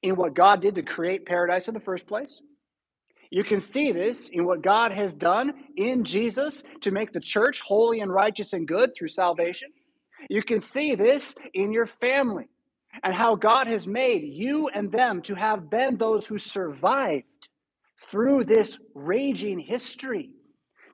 in 0.03 0.17
what 0.17 0.35
God 0.35 0.61
did 0.61 0.77
to 0.77 0.83
create 0.83 1.27
paradise 1.27 1.67
in 1.67 1.75
the 1.75 1.81
first 1.81 2.07
place. 2.07 2.41
You 3.31 3.45
can 3.45 3.61
see 3.61 3.93
this 3.93 4.29
in 4.29 4.45
what 4.45 4.63
God 4.63 4.93
has 4.93 5.15
done 5.15 5.53
in 5.77 6.05
Jesus 6.05 6.63
to 6.83 6.91
make 6.91 7.13
the 7.13 7.21
church 7.21 7.61
holy 7.61 8.01
and 8.01 8.13
righteous 8.13 8.53
and 8.53 8.67
good 8.67 8.91
through 8.97 9.09
salvation. 9.09 9.71
You 10.29 10.43
can 10.43 10.61
see 10.61 10.95
this 10.95 11.35
in 11.55 11.73
your 11.73 11.87
family 11.87 12.49
and 13.03 13.15
how 13.15 13.35
God 13.35 13.67
has 13.67 13.87
made 13.87 14.23
you 14.25 14.69
and 14.69 14.91
them 14.91 15.23
to 15.23 15.35
have 15.35 15.71
been 15.71 15.97
those 15.97 16.27
who 16.27 16.39
survived 16.39 17.25
through 18.11 18.45
this 18.45 18.79
raging 18.95 19.59
history. 19.59 20.31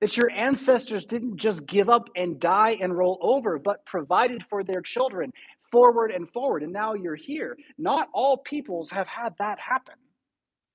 That 0.01 0.17
your 0.17 0.31
ancestors 0.31 1.05
didn't 1.05 1.39
just 1.39 1.65
give 1.67 1.89
up 1.89 2.11
and 2.17 2.39
die 2.39 2.77
and 2.83 2.97
roll 2.97 3.19
over, 3.23 3.59
but 3.59 3.87
provided 3.87 4.45
for 4.51 4.63
their 4.63 4.83
children 4.83 5.33
forward 5.73 6.11
and 6.11 6.31
forward. 6.31 6.63
And 6.63 6.73
now 6.73 6.95
you're 6.95 7.17
here. 7.17 7.57
Not 7.79 8.09
all 8.13 8.39
peoples 8.39 8.91
have 8.91 9.07
had 9.07 9.35
that 9.39 9.59
happen. 9.59 9.95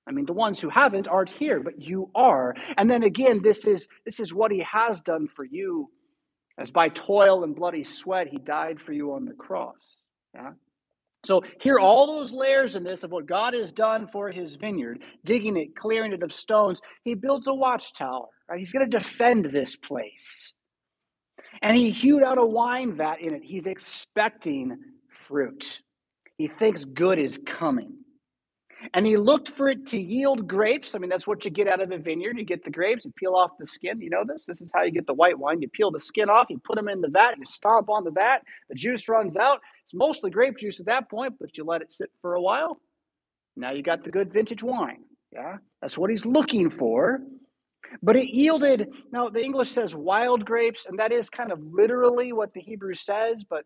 I 0.07 0.11
mean, 0.11 0.25
the 0.25 0.33
ones 0.33 0.59
who 0.59 0.69
haven't 0.69 1.07
aren't 1.07 1.29
here, 1.29 1.59
but 1.59 1.79
you 1.79 2.09
are. 2.15 2.55
And 2.77 2.89
then 2.89 3.03
again, 3.03 3.41
this 3.43 3.65
is 3.65 3.87
this 4.05 4.19
is 4.19 4.33
what 4.33 4.51
he 4.51 4.65
has 4.69 4.99
done 5.01 5.27
for 5.27 5.45
you, 5.45 5.89
as 6.57 6.71
by 6.71 6.89
toil 6.89 7.43
and 7.43 7.55
bloody 7.55 7.83
sweat 7.83 8.27
he 8.27 8.37
died 8.37 8.81
for 8.81 8.93
you 8.93 9.13
on 9.13 9.25
the 9.25 9.33
cross. 9.33 9.97
Yeah? 10.33 10.51
So, 11.23 11.43
here 11.59 11.77
all 11.77 12.07
those 12.07 12.31
layers 12.31 12.75
in 12.75 12.83
this 12.83 13.03
of 13.03 13.11
what 13.11 13.27
God 13.27 13.53
has 13.53 13.71
done 13.71 14.07
for 14.07 14.31
his 14.31 14.55
vineyard, 14.55 15.03
digging 15.23 15.55
it, 15.55 15.75
clearing 15.75 16.13
it 16.13 16.23
of 16.23 16.33
stones. 16.33 16.81
He 17.03 17.13
builds 17.13 17.47
a 17.47 17.53
watchtower. 17.53 18.27
Right? 18.49 18.59
He's 18.59 18.71
going 18.71 18.89
to 18.89 18.97
defend 18.97 19.45
this 19.45 19.75
place. 19.75 20.53
And 21.61 21.77
he 21.77 21.91
hewed 21.91 22.23
out 22.23 22.37
a 22.37 22.45
wine 22.45 22.95
vat 22.95 23.21
in 23.21 23.33
it. 23.33 23.43
He's 23.43 23.67
expecting 23.67 24.77
fruit. 25.27 25.79
He 26.37 26.47
thinks 26.47 26.85
good 26.85 27.19
is 27.19 27.39
coming. 27.45 27.97
And 28.93 29.05
he 29.05 29.15
looked 29.15 29.49
for 29.49 29.69
it 29.69 29.85
to 29.87 29.97
yield 29.99 30.47
grapes. 30.47 30.95
I 30.95 30.97
mean, 30.97 31.09
that's 31.09 31.27
what 31.27 31.45
you 31.45 31.51
get 31.51 31.67
out 31.67 31.81
of 31.81 31.91
a 31.91 31.97
vineyard. 31.97 32.37
You 32.37 32.43
get 32.43 32.63
the 32.63 32.71
grapes, 32.71 33.05
you 33.05 33.11
peel 33.15 33.35
off 33.35 33.51
the 33.59 33.65
skin. 33.65 34.01
You 34.01 34.09
know 34.09 34.23
this? 34.27 34.45
This 34.45 34.61
is 34.61 34.71
how 34.73 34.81
you 34.83 34.91
get 34.91 35.05
the 35.05 35.13
white 35.13 35.37
wine. 35.37 35.61
You 35.61 35.69
peel 35.69 35.91
the 35.91 35.99
skin 35.99 36.29
off, 36.29 36.47
you 36.49 36.59
put 36.63 36.77
them 36.77 36.87
in 36.87 37.01
the 37.01 37.09
vat, 37.09 37.35
you 37.37 37.45
stomp 37.45 37.89
on 37.89 38.03
the 38.03 38.11
vat, 38.11 38.39
the 38.69 38.75
juice 38.75 39.07
runs 39.07 39.37
out. 39.37 39.61
It's 39.85 39.93
mostly 39.93 40.31
grape 40.31 40.57
juice 40.57 40.79
at 40.79 40.85
that 40.87 41.09
point, 41.09 41.35
but 41.39 41.57
you 41.57 41.63
let 41.63 41.81
it 41.81 41.91
sit 41.91 42.09
for 42.21 42.35
a 42.35 42.41
while. 42.41 42.79
Now 43.55 43.71
you 43.71 43.83
got 43.83 44.03
the 44.03 44.11
good 44.11 44.31
vintage 44.31 44.63
wine. 44.63 45.03
Yeah, 45.31 45.57
that's 45.81 45.97
what 45.97 46.09
he's 46.09 46.25
looking 46.25 46.69
for. 46.69 47.21
But 48.01 48.15
it 48.15 48.29
yielded, 48.29 48.89
now 49.11 49.29
the 49.29 49.43
English 49.43 49.71
says 49.71 49.93
wild 49.93 50.45
grapes, 50.45 50.85
and 50.87 50.99
that 50.99 51.11
is 51.11 51.29
kind 51.29 51.51
of 51.51 51.59
literally 51.61 52.31
what 52.31 52.53
the 52.53 52.61
Hebrew 52.61 52.93
says, 52.93 53.43
but 53.49 53.65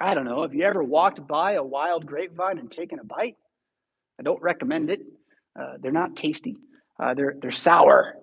I 0.00 0.14
don't 0.14 0.24
know. 0.24 0.42
Have 0.42 0.54
you 0.54 0.62
ever 0.62 0.82
walked 0.82 1.26
by 1.26 1.52
a 1.52 1.62
wild 1.62 2.06
grapevine 2.06 2.58
and 2.58 2.70
taken 2.70 3.00
a 3.00 3.04
bite? 3.04 3.36
I 4.20 4.22
don't 4.22 4.40
recommend 4.40 4.90
it. 4.90 5.00
Uh, 5.58 5.74
they're 5.80 5.90
not 5.92 6.14
tasty. 6.14 6.56
Uh, 7.02 7.14
they're 7.14 7.34
they're 7.40 7.50
sour. 7.50 8.14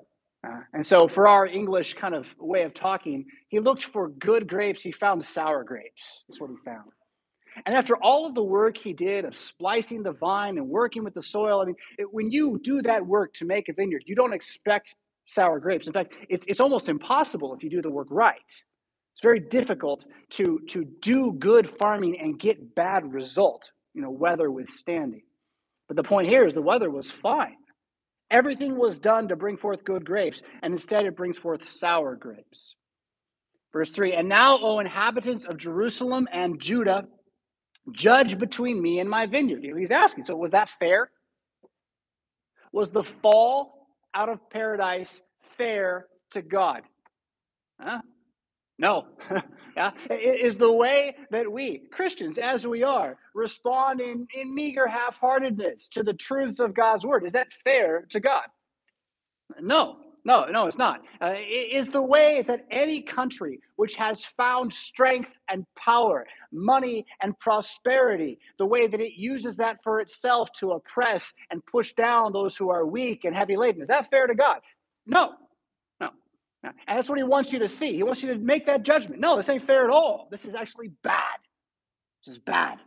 Uh, 0.45 0.59
and 0.73 0.85
so, 0.85 1.07
for 1.07 1.27
our 1.27 1.45
English 1.45 1.95
kind 1.95 2.15
of 2.15 2.27
way 2.39 2.63
of 2.63 2.73
talking, 2.73 3.25
he 3.49 3.59
looked 3.59 3.85
for 3.85 4.09
good 4.09 4.47
grapes. 4.47 4.81
He 4.81 4.91
found 4.91 5.23
sour 5.25 5.63
grapes. 5.63 6.23
That's 6.27 6.39
what 6.39 6.49
he 6.49 6.55
found. 6.63 6.91
And 7.65 7.75
after 7.75 7.95
all 7.95 8.25
of 8.25 8.35
the 8.35 8.43
work 8.43 8.77
he 8.77 8.93
did 8.93 9.25
of 9.25 9.35
splicing 9.35 10.03
the 10.03 10.11
vine 10.11 10.57
and 10.57 10.67
working 10.67 11.03
with 11.03 11.13
the 11.13 11.21
soil, 11.21 11.61
I 11.61 11.65
mean, 11.65 11.75
it, 11.97 12.13
when 12.13 12.31
you 12.31 12.59
do 12.61 12.81
that 12.81 13.05
work 13.05 13.33
to 13.35 13.45
make 13.45 13.69
a 13.69 13.73
vineyard, 13.73 14.03
you 14.05 14.15
don't 14.15 14.33
expect 14.33 14.95
sour 15.27 15.59
grapes. 15.59 15.87
In 15.87 15.93
fact, 15.93 16.13
it's, 16.29 16.43
it's 16.47 16.59
almost 16.59 16.89
impossible 16.89 17.53
if 17.53 17.63
you 17.63 17.69
do 17.69 17.81
the 17.81 17.89
work 17.89 18.07
right. 18.09 18.39
It's 19.15 19.21
very 19.21 19.39
difficult 19.39 20.05
to, 20.31 20.59
to 20.69 20.85
do 21.01 21.33
good 21.39 21.69
farming 21.79 22.19
and 22.21 22.37
get 22.37 22.75
bad 22.75 23.13
result, 23.13 23.71
you 23.93 24.01
know, 24.01 24.11
weather 24.11 24.51
withstanding. 24.51 25.23
But 25.87 25.95
the 25.95 26.03
point 26.03 26.27
here 26.27 26.45
is 26.45 26.53
the 26.53 26.61
weather 26.61 26.89
was 26.89 27.09
fine. 27.09 27.55
Everything 28.31 28.77
was 28.77 28.97
done 28.97 29.27
to 29.27 29.35
bring 29.35 29.55
forth 29.55 29.85
good 29.85 30.03
grapes, 30.03 30.41
and 30.61 30.73
instead 30.73 31.05
it 31.05 31.15
brings 31.15 31.37
forth 31.37 31.65
sour 31.65 32.15
grapes. 32.15 32.75
Verse 33.71 33.89
3 33.89 34.13
And 34.13 34.27
now, 34.27 34.57
O 34.59 34.79
inhabitants 34.79 35.45
of 35.45 35.57
Jerusalem 35.57 36.27
and 36.31 36.59
Judah, 36.59 37.07
Judge 37.91 38.37
between 38.37 38.81
me 38.81 38.99
and 38.99 39.09
my 39.09 39.25
vineyard. 39.25 39.63
He's 39.77 39.91
asking. 39.91 40.25
So, 40.25 40.35
was 40.35 40.51
that 40.51 40.69
fair? 40.69 41.09
Was 42.71 42.89
the 42.91 43.03
fall 43.03 43.87
out 44.13 44.29
of 44.29 44.49
paradise 44.49 45.21
fair 45.57 46.07
to 46.31 46.41
God? 46.41 46.83
Huh? 47.79 48.01
No. 48.77 49.07
yeah. 49.77 49.91
Is 50.09 50.55
the 50.55 50.71
way 50.71 51.15
that 51.31 51.51
we, 51.51 51.83
Christians 51.91 52.37
as 52.37 52.67
we 52.67 52.83
are, 52.83 53.17
respond 53.33 54.01
in, 54.01 54.27
in 54.33 54.53
meager 54.53 54.87
half 54.87 55.17
heartedness 55.17 55.87
to 55.89 56.03
the 56.03 56.13
truths 56.13 56.59
of 56.59 56.73
God's 56.73 57.05
word, 57.05 57.25
is 57.25 57.33
that 57.33 57.53
fair 57.63 58.05
to 58.09 58.19
God? 58.19 58.45
No. 59.61 59.97
No, 60.25 60.45
no, 60.45 60.65
it's 60.65 60.77
not. 60.77 61.01
Uh, 61.21 61.33
it 61.35 61.71
is 61.71 61.87
the 61.87 62.01
way 62.01 62.43
that 62.47 62.65
any 62.71 63.03
country 63.03 63.61
which 63.75 63.95
has 63.95 64.25
found 64.25 64.73
strength 64.73 65.31
and 65.49 65.67
power, 65.75 66.25
money 66.51 67.05
and 67.21 67.37
prosperity, 67.37 68.39
the 68.57 68.65
way 68.65 68.87
that 68.87 68.99
it 68.99 69.13
uses 69.13 69.55
that 69.57 69.83
for 69.83 69.99
itself 69.99 70.51
to 70.53 70.71
oppress 70.71 71.31
and 71.51 71.63
push 71.67 71.93
down 71.93 72.33
those 72.33 72.57
who 72.57 72.71
are 72.71 72.87
weak 72.87 73.23
and 73.23 73.35
heavy 73.35 73.55
laden. 73.55 73.83
Is 73.83 73.87
that 73.89 74.09
fair 74.09 74.25
to 74.25 74.33
God? 74.33 74.61
No, 75.05 75.33
no. 76.01 76.09
no. 76.63 76.71
And 76.87 76.97
that's 76.97 77.07
what 77.07 77.19
he 77.19 77.23
wants 77.23 77.53
you 77.53 77.59
to 77.59 77.69
see. 77.69 77.93
He 77.93 78.01
wants 78.01 78.23
you 78.23 78.33
to 78.33 78.39
make 78.39 78.65
that 78.65 78.81
judgment. 78.81 79.21
No, 79.21 79.35
this 79.35 79.47
ain't 79.47 79.63
fair 79.63 79.85
at 79.85 79.91
all. 79.91 80.27
This 80.31 80.43
is 80.43 80.55
actually 80.55 80.89
bad. 81.03 81.37
This 82.25 82.33
is 82.33 82.39
bad. 82.39 82.79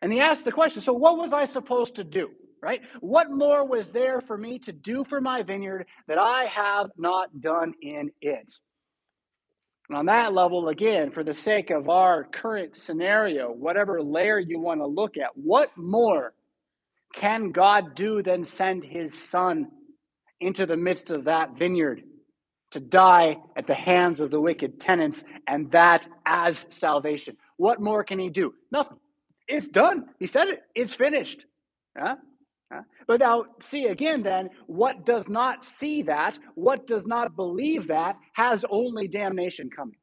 And 0.00 0.12
he 0.12 0.20
asked 0.20 0.44
the 0.44 0.52
question 0.52 0.80
so, 0.80 0.92
what 0.92 1.18
was 1.18 1.32
I 1.32 1.44
supposed 1.44 1.96
to 1.96 2.04
do? 2.04 2.30
Right? 2.62 2.80
What 3.00 3.30
more 3.30 3.66
was 3.66 3.90
there 3.90 4.20
for 4.20 4.36
me 4.36 4.58
to 4.60 4.72
do 4.72 5.04
for 5.04 5.20
my 5.20 5.42
vineyard 5.42 5.86
that 6.08 6.18
I 6.18 6.44
have 6.44 6.90
not 6.96 7.40
done 7.40 7.74
in 7.82 8.10
it? 8.20 8.52
And 9.88 9.98
on 9.98 10.06
that 10.06 10.32
level, 10.34 10.68
again, 10.68 11.10
for 11.10 11.24
the 11.24 11.34
sake 11.34 11.70
of 11.70 11.88
our 11.88 12.24
current 12.24 12.76
scenario, 12.76 13.50
whatever 13.50 14.00
layer 14.00 14.38
you 14.38 14.60
want 14.60 14.80
to 14.80 14.86
look 14.86 15.16
at, 15.16 15.30
what 15.34 15.70
more 15.76 16.32
can 17.12 17.50
God 17.50 17.96
do 17.96 18.22
than 18.22 18.44
send 18.44 18.84
his 18.84 19.12
son 19.12 19.68
into 20.40 20.64
the 20.64 20.76
midst 20.76 21.10
of 21.10 21.24
that 21.24 21.58
vineyard 21.58 22.04
to 22.70 22.78
die 22.78 23.36
at 23.56 23.66
the 23.66 23.74
hands 23.74 24.20
of 24.20 24.30
the 24.30 24.40
wicked 24.40 24.80
tenants, 24.80 25.24
and 25.48 25.72
that 25.72 26.06
as 26.24 26.64
salvation? 26.68 27.36
What 27.56 27.80
more 27.80 28.04
can 28.04 28.20
he 28.20 28.30
do? 28.30 28.54
Nothing. 28.70 28.98
It's 29.48 29.66
done. 29.66 30.06
He 30.20 30.28
said 30.28 30.48
it. 30.48 30.62
It's 30.76 30.94
finished. 30.94 31.44
Huh? 31.98 32.14
But 33.06 33.20
now, 33.20 33.46
see 33.60 33.86
again, 33.86 34.22
then, 34.22 34.50
what 34.66 35.04
does 35.04 35.28
not 35.28 35.64
see 35.64 36.02
that, 36.02 36.38
what 36.54 36.86
does 36.86 37.06
not 37.06 37.34
believe 37.34 37.88
that, 37.88 38.16
has 38.34 38.64
only 38.70 39.08
damnation 39.08 39.68
coming. 39.70 39.96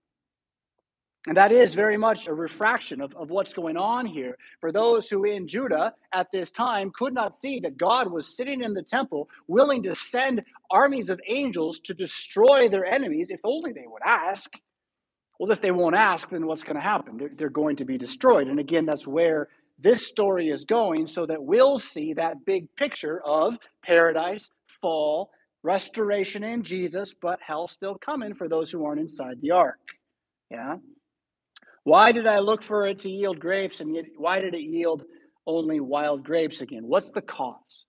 And 1.28 1.36
that 1.36 1.52
is 1.52 1.76
very 1.76 1.98
much 1.98 2.28
a 2.28 2.34
refraction 2.34 3.02
of, 3.02 3.14
of 3.16 3.30
what's 3.30 3.54
going 3.54 3.76
on 3.76 4.06
here. 4.06 4.38
For 4.62 4.72
those 4.72 5.10
who 5.10 5.26
in 5.26 5.46
Judah 5.46 5.94
at 6.14 6.28
this 6.32 6.52
time 6.52 6.90
could 6.92 7.14
not 7.14 7.36
see 7.36 7.60
that 7.60 7.78
God 7.78 8.10
was 8.10 8.38
sitting 8.38 8.64
in 8.64 8.74
the 8.74 8.84
temple, 8.84 9.28
willing 9.48 9.84
to 9.84 9.94
send 9.96 10.44
armies 10.72 11.10
of 11.10 11.20
angels 11.28 11.80
to 11.82 11.94
destroy 11.94 12.70
their 12.70 12.86
enemies, 12.86 13.30
if 13.30 13.42
only 13.44 13.74
they 13.74 13.88
would 13.88 14.04
ask. 14.06 14.54
Well, 15.38 15.52
if 15.52 15.62
they 15.62 15.72
won't 15.72 15.96
ask, 15.96 16.30
then 16.30 16.48
what's 16.48 16.64
going 16.64 16.78
to 16.78 16.82
happen? 16.82 17.18
They're, 17.18 17.32
they're 17.38 17.50
going 17.50 17.76
to 17.78 17.86
be 17.86 17.98
destroyed. 17.98 18.48
And 18.48 18.60
again, 18.60 18.86
that's 18.86 19.06
where 19.06 19.50
this 19.80 20.06
story 20.06 20.50
is 20.50 20.66
going 20.66 21.08
so 21.08 21.26
that 21.26 21.44
we'll 21.44 21.78
see 21.78 22.14
that 22.14 22.46
big 22.46 22.68
picture 22.76 23.22
of 23.26 23.58
paradise, 23.84 24.50
fall, 24.82 25.30
restoration 25.64 26.44
in 26.44 26.64
Jesus, 26.64 27.14
but 27.22 27.40
hell 27.42 27.68
still 27.68 27.96
coming 27.96 28.34
for 28.34 28.48
those 28.48 28.72
who 28.72 28.86
aren't 28.86 29.02
inside 29.02 29.38
the 29.42 29.52
ark. 29.52 29.80
Yeah. 30.50 30.78
Why 31.84 32.12
did 32.12 32.28
I 32.28 32.40
look 32.40 32.64
for 32.64 32.88
it 32.88 33.00
to 33.00 33.10
yield 33.10 33.40
grapes 33.40 33.80
and 33.80 33.96
yet 33.96 34.06
why 34.18 34.40
did 34.40 34.54
it 34.54 34.62
yield 34.62 35.04
only 35.46 35.80
wild 35.80 36.24
grapes 36.24 36.62
again? 36.62 36.84
What's 36.86 37.12
the 37.12 37.22
cause? 37.22 37.86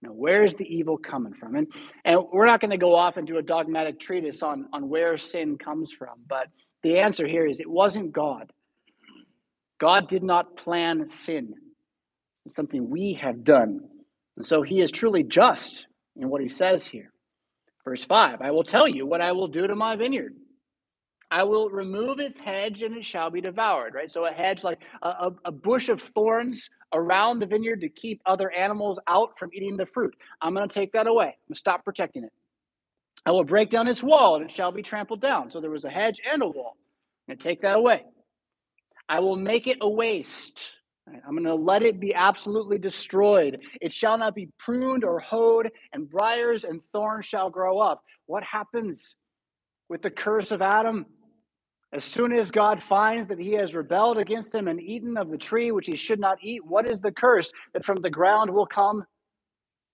Now, 0.00 0.10
where's 0.10 0.54
the 0.54 0.64
evil 0.64 0.98
coming 0.98 1.32
from? 1.34 1.54
And, 1.54 1.66
and 2.04 2.20
we're 2.32 2.46
not 2.46 2.60
going 2.60 2.72
to 2.72 2.78
go 2.78 2.94
off 2.94 3.16
and 3.16 3.26
do 3.26 3.38
a 3.38 3.42
dogmatic 3.42 4.00
treatise 4.00 4.42
on, 4.42 4.66
on 4.72 4.88
where 4.88 5.16
sin 5.16 5.58
comes 5.58 5.92
from, 5.92 6.18
but 6.28 6.48
the 6.82 6.98
answer 6.98 7.26
here 7.26 7.46
is 7.46 7.60
it 7.60 7.70
wasn't 7.70 8.12
God. 8.12 8.52
God 9.82 10.06
did 10.06 10.22
not 10.22 10.56
plan 10.56 11.08
sin. 11.08 11.54
It's 12.46 12.54
something 12.54 12.88
we 12.88 13.18
have 13.20 13.42
done. 13.42 13.80
And 14.36 14.46
so 14.46 14.62
he 14.62 14.80
is 14.80 14.92
truly 14.92 15.24
just 15.24 15.86
in 16.14 16.28
what 16.28 16.40
he 16.40 16.48
says 16.48 16.86
here. 16.86 17.10
Verse 17.84 18.04
5 18.04 18.42
I 18.42 18.52
will 18.52 18.62
tell 18.62 18.86
you 18.86 19.04
what 19.06 19.20
I 19.20 19.32
will 19.32 19.48
do 19.48 19.66
to 19.66 19.74
my 19.74 19.96
vineyard. 19.96 20.36
I 21.32 21.42
will 21.42 21.68
remove 21.68 22.20
its 22.20 22.38
hedge 22.38 22.82
and 22.82 22.96
it 22.96 23.04
shall 23.04 23.30
be 23.30 23.40
devoured, 23.40 23.94
right? 23.94 24.08
So 24.08 24.24
a 24.24 24.30
hedge, 24.30 24.62
like 24.62 24.78
a, 25.02 25.32
a, 25.46 25.50
bush 25.50 25.88
of 25.88 26.00
thorns 26.14 26.70
around 26.92 27.40
the 27.40 27.46
vineyard 27.46 27.80
to 27.80 27.88
keep 27.88 28.20
other 28.24 28.52
animals 28.52 29.00
out 29.08 29.36
from 29.36 29.50
eating 29.52 29.76
the 29.76 29.86
fruit. 29.86 30.14
I'm 30.40 30.54
going 30.54 30.68
to 30.68 30.72
take 30.72 30.92
that 30.92 31.08
away. 31.08 31.24
I'm 31.24 31.48
going 31.48 31.54
to 31.54 31.58
stop 31.58 31.84
protecting 31.84 32.22
it. 32.22 32.32
I 33.26 33.32
will 33.32 33.44
break 33.44 33.70
down 33.70 33.88
its 33.88 34.02
wall 34.02 34.36
and 34.36 34.44
it 34.44 34.52
shall 34.52 34.70
be 34.70 34.82
trampled 34.82 35.22
down. 35.22 35.50
So 35.50 35.60
there 35.60 35.70
was 35.70 35.84
a 35.84 35.90
hedge 35.90 36.20
and 36.30 36.40
a 36.40 36.46
wall. 36.46 36.76
To 37.30 37.36
take 37.36 37.62
that 37.62 37.76
away. 37.76 38.02
I 39.08 39.20
will 39.20 39.36
make 39.36 39.66
it 39.66 39.78
a 39.80 39.88
waste. 39.88 40.60
I'm 41.08 41.32
going 41.32 41.44
to 41.44 41.54
let 41.54 41.82
it 41.82 42.00
be 42.00 42.14
absolutely 42.14 42.78
destroyed. 42.78 43.58
It 43.80 43.92
shall 43.92 44.16
not 44.16 44.34
be 44.34 44.48
pruned 44.58 45.04
or 45.04 45.18
hoed, 45.20 45.70
and 45.92 46.08
briars 46.08 46.64
and 46.64 46.80
thorns 46.92 47.26
shall 47.26 47.50
grow 47.50 47.80
up. 47.80 48.04
What 48.26 48.44
happens 48.44 49.14
with 49.88 50.02
the 50.02 50.10
curse 50.10 50.52
of 50.52 50.62
Adam? 50.62 51.06
As 51.92 52.04
soon 52.04 52.32
as 52.32 52.50
God 52.50 52.82
finds 52.82 53.28
that 53.28 53.38
he 53.38 53.52
has 53.52 53.74
rebelled 53.74 54.16
against 54.16 54.54
him 54.54 54.68
and 54.68 54.80
eaten 54.80 55.18
of 55.18 55.30
the 55.30 55.36
tree 55.36 55.72
which 55.72 55.86
he 55.86 55.96
should 55.96 56.20
not 56.20 56.38
eat, 56.40 56.64
what 56.64 56.86
is 56.86 57.00
the 57.00 57.12
curse? 57.12 57.52
That 57.74 57.84
from 57.84 58.00
the 58.00 58.08
ground 58.08 58.50
will 58.50 58.66
come 58.66 59.04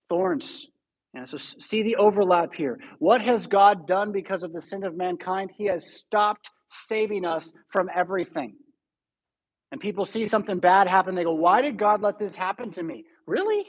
thorns. 0.07 0.67
And 1.13 1.27
so 1.27 1.37
see 1.37 1.83
the 1.83 1.97
overlap 1.97 2.53
here. 2.53 2.79
What 2.99 3.19
has 3.21 3.47
God 3.47 3.87
done 3.87 4.11
because 4.13 4.43
of 4.43 4.53
the 4.53 4.61
sin 4.61 4.83
of 4.83 4.95
mankind? 4.95 5.51
He 5.57 5.65
has 5.65 5.97
stopped 5.97 6.49
saving 6.69 7.25
us 7.25 7.51
from 7.69 7.89
everything 7.93 8.55
and 9.71 9.79
people 9.79 10.05
see 10.05 10.27
something 10.27 10.59
bad 10.59 10.87
happen, 10.87 11.15
they 11.15 11.23
go, 11.23 11.33
Why 11.33 11.61
did 11.61 11.77
God 11.77 12.01
let 12.01 12.19
this 12.19 12.35
happen 12.35 12.71
to 12.71 12.83
me? 12.83 13.05
Really? 13.27 13.65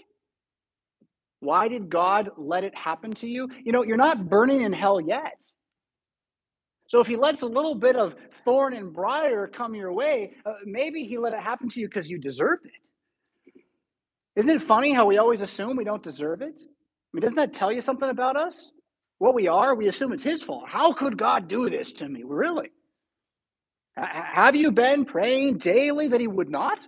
Why 1.40 1.68
did 1.68 1.88
God 1.88 2.30
let 2.36 2.64
it 2.64 2.74
happen 2.76 3.14
to 3.14 3.26
you? 3.26 3.48
You 3.64 3.72
know, 3.72 3.82
you're 3.82 3.96
not 3.96 4.28
burning 4.28 4.62
in 4.62 4.72
hell 4.72 5.00
yet. 5.00 5.42
So 6.86 7.00
if 7.00 7.06
he 7.06 7.16
lets 7.16 7.42
a 7.42 7.46
little 7.46 7.74
bit 7.74 7.96
of 7.96 8.14
thorn 8.44 8.74
and 8.74 8.92
briar 8.92 9.46
come 9.46 9.74
your 9.74 9.92
way, 9.92 10.34
uh, 10.44 10.54
maybe 10.64 11.04
he 11.04 11.18
let 11.18 11.32
it 11.32 11.40
happen 11.40 11.68
to 11.70 11.80
you 11.80 11.88
because 11.88 12.10
you 12.10 12.18
deserved 12.18 12.66
it. 12.66 13.62
Isn't 14.36 14.50
it 14.50 14.62
funny 14.62 14.92
how 14.92 15.06
we 15.06 15.18
always 15.18 15.40
assume 15.40 15.76
we 15.76 15.84
don't 15.84 16.02
deserve 16.02 16.42
it? 16.42 16.54
I 16.58 17.10
mean, 17.12 17.22
doesn't 17.22 17.36
that 17.36 17.52
tell 17.52 17.72
you 17.72 17.80
something 17.80 18.08
about 18.08 18.36
us? 18.36 18.72
What 19.18 19.34
we 19.34 19.48
are, 19.48 19.74
we 19.74 19.88
assume 19.88 20.12
it's 20.12 20.22
his 20.22 20.42
fault. 20.42 20.64
How 20.66 20.92
could 20.92 21.16
God 21.16 21.48
do 21.48 21.68
this 21.68 21.92
to 21.94 22.08
me? 22.08 22.22
Really? 22.24 22.70
Have 23.96 24.56
you 24.56 24.70
been 24.70 25.04
praying 25.04 25.58
daily 25.58 26.08
that 26.08 26.20
he 26.20 26.26
would 26.26 26.48
not? 26.48 26.86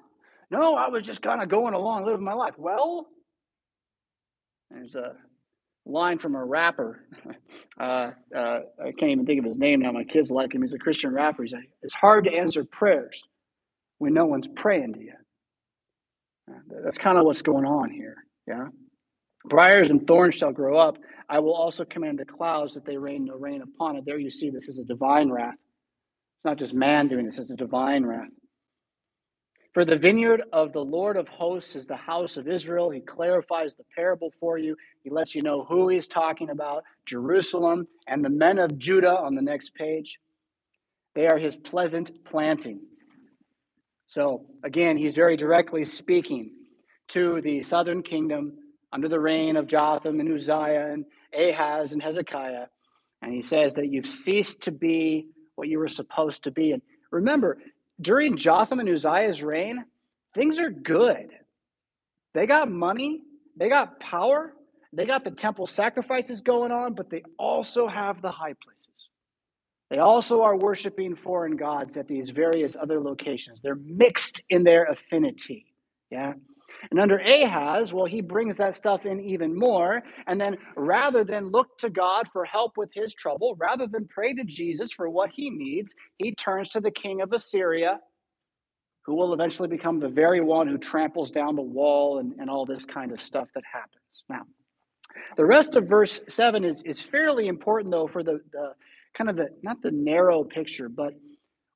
No, 0.51 0.75
I 0.75 0.89
was 0.89 1.03
just 1.03 1.23
kind 1.23 1.43
of 1.43 1.49
going 1.49 1.75
along, 1.75 2.05
living 2.05 2.25
my 2.25 2.35
life. 2.35 2.55
Well, 2.59 3.07
there's 4.71 4.95
a 4.95 5.15
line 5.85 6.19
from 6.19 6.35
a 6.35 6.45
rapper. 6.45 7.01
Uh, 7.81 8.11
uh, 8.37 8.59
I 8.81 8.93
can't 8.93 9.11
even 9.11 9.25
think 9.25 9.39
of 9.39 9.47
his 9.47 9.57
name 9.57 9.81
now. 9.81 9.91
My 9.91 10.05
kids 10.05 10.31
like 10.31 10.55
him. 10.55 10.61
He's 10.63 10.75
a 10.75 10.79
Christian 10.79 11.13
rapper. 11.13 11.43
He's 11.43 11.53
like, 11.53 11.71
it's 11.83 11.95
hard 11.95 12.25
to 12.25 12.33
answer 12.33 12.65
prayers 12.65 13.21
when 13.99 14.13
no 14.13 14.27
one's 14.27 14.47
praying 14.47 14.93
to 14.93 15.01
you. 15.01 15.15
Uh, 16.51 16.59
that's 16.85 16.99
kind 16.99 17.19
of 17.19 17.25
what's 17.25 17.43
going 17.43 17.65
on 17.65 17.91
here. 17.91 18.17
Yeah. 18.47 18.67
Briars 19.47 19.91
and 19.91 20.07
thorns 20.07 20.35
shall 20.35 20.53
grow 20.53 20.77
up. 20.77 20.99
I 21.29 21.41
will 21.41 21.55
also 21.55 21.85
command 21.85 22.19
the 22.19 22.27
clouds 22.27 22.75
that 22.75 22.85
they 22.85 22.97
rain 22.99 23.25
no 23.25 23.35
rain 23.37 23.63
upon 23.63 23.97
it. 23.97 24.05
There 24.05 24.19
you 24.19 24.31
see 24.31 24.51
this 24.51 24.69
is 24.69 24.79
a 24.79 24.85
divine 24.85 25.31
wrath. 25.33 25.57
It's 26.43 26.45
not 26.45 26.59
just 26.59 26.75
man 26.75 27.07
doing 27.07 27.25
this, 27.25 27.39
it's 27.39 27.53
a 27.53 27.57
divine 27.57 28.05
wrath. 28.05 28.27
For 29.75 29.85
the 29.85 29.97
vineyard 29.97 30.43
of 30.53 30.73
the 30.73 30.85
Lord 30.85 31.17
of 31.17 31.29
hosts 31.29 31.77
is 31.77 31.87
the 31.87 31.95
house 31.95 32.37
of 32.37 32.49
Israel. 32.49 32.91
He 32.91 32.99
clarifies 32.99 33.77
the 33.77 33.85
parable 33.95 34.33
for 34.41 34.59
you. 34.59 34.77
He 35.05 35.11
lets 35.11 35.37
you 35.37 35.43
know 35.43 35.63
who 35.63 35.89
he's 35.89 36.09
talking 36.09 36.51
about 36.51 36.83
Jerusalem 37.07 37.87
and 38.09 38.25
the 38.25 38.29
men 38.29 38.59
of 38.59 38.77
Judah 38.77 39.17
on 39.17 39.37
the 39.37 39.41
next 39.41 39.73
page. 39.77 40.19
They 41.15 41.29
are 41.29 41.39
his 41.39 41.55
pleasant 41.55 42.25
planting. 42.25 42.81
So, 44.09 44.45
again, 44.65 44.97
he's 44.97 45.15
very 45.15 45.37
directly 45.37 45.85
speaking 45.85 46.51
to 47.11 47.41
the 47.41 47.63
southern 47.63 48.03
kingdom 48.03 48.55
under 48.93 49.09
the 49.09 49.21
reign 49.21 49.57
of 49.57 49.69
Jotham 49.69 50.19
and 50.19 50.29
Uzziah 50.29 50.93
and 50.93 51.05
Ahaz 51.33 51.93
and 51.93 52.03
Hezekiah. 52.03 52.67
And 53.23 53.33
he 53.33 53.43
says 53.43 53.75
that 53.75 53.89
you've 53.89 54.07
ceased 54.09 54.63
to 54.63 54.73
be 54.73 55.29
what 55.57 55.69
you 55.69 55.79
were 55.79 55.89
supposed 55.89 56.45
to 56.45 56.51
be. 56.51 56.73
And 56.73 56.83
remember, 57.11 57.59
during 58.01 58.37
Jotham 58.37 58.81
and 58.81 58.89
Uzziah's 58.89 59.43
reign, 59.43 59.85
things 60.35 60.59
are 60.59 60.71
good. 60.71 61.29
They 62.35 62.47
got 62.47 62.71
money, 62.71 63.23
they 63.57 63.69
got 63.69 64.01
power, 64.01 64.55
they 64.93 65.07
got 65.07 65.25
the 65.25 65.31
temple 65.31 65.67
sacrifices 65.67 66.41
going 66.41 66.73
on, 66.73 66.95
but 66.95 67.11
they 67.11 67.23
also 67.39 67.87
have 67.87 68.23
the 68.23 68.31
high 68.31 68.55
places. 68.55 68.83
They 69.91 69.99
also 69.99 70.41
are 70.41 70.57
worshiping 70.57 71.17
foreign 71.17 71.57
gods 71.57 71.99
at 71.99 72.09
these 72.09 72.31
various 72.31 72.77
other 72.81 73.01
locations. 73.01 73.61
They're 73.63 73.75
mixed 73.75 74.41
in 74.49 74.65
their 74.65 74.85
affinity. 74.85 75.67
Yeah. 76.11 76.33
And 76.91 77.01
under 77.01 77.19
Ahaz, 77.19 77.93
well, 77.93 78.07
he 78.07 78.21
brings 78.21 78.57
that 78.57 78.77
stuff 78.77 79.07
in 79.07 79.21
even 79.21 79.57
more. 79.57 80.03
And 80.27 80.41
then 80.41 80.57
rather 80.77 81.25
than 81.25 81.51
look 81.51 81.79
to 81.79 81.91
God 81.91 82.29
for 82.33 82.45
help 82.45 82.77
with 82.77 82.91
his 82.93 83.15
trouble, 83.15 83.57
rather 83.59 83.87
than 83.87 84.07
pray 84.09 84.35
to 84.35 84.45
Jesus 84.45 84.93
for 84.93 85.09
what 85.09 85.31
he 85.35 85.51
needs, 85.51 85.95
he 86.19 86.35
turns 86.35 86.69
to 86.71 86.81
the 86.81 86.91
king 86.91 87.21
of 87.21 87.33
Assyria, 87.33 88.01
who 89.05 89.15
will 89.15 89.33
eventually 89.33 89.69
become 89.69 90.01
the 90.01 90.09
very 90.09 90.41
one 90.41 90.67
who 90.67 90.79
tramples 90.79 91.31
down 91.31 91.57
the 91.57 91.63
wall 91.63 92.19
and, 92.19 92.35
and 92.39 92.51
all 92.51 92.67
this 92.67 92.85
kind 92.85 93.13
of 93.13 93.21
stuff 93.21 93.49
that 93.55 93.65
happens. 93.71 94.25
Now, 94.29 94.43
the 95.37 95.45
rest 95.45 95.77
of 95.77 95.87
verse 95.87 96.21
7 96.29 96.65
is, 96.65 96.83
is 96.85 97.01
fairly 97.01 97.47
important, 97.49 97.93
though, 97.93 98.07
for 98.07 98.23
the, 98.23 98.41
the 98.53 98.73
kind 99.15 99.29
of 99.31 99.37
the, 99.37 99.49
not 99.63 99.83
the 99.83 99.91
narrow 99.91 100.45
picture, 100.45 100.89
but 100.89 101.15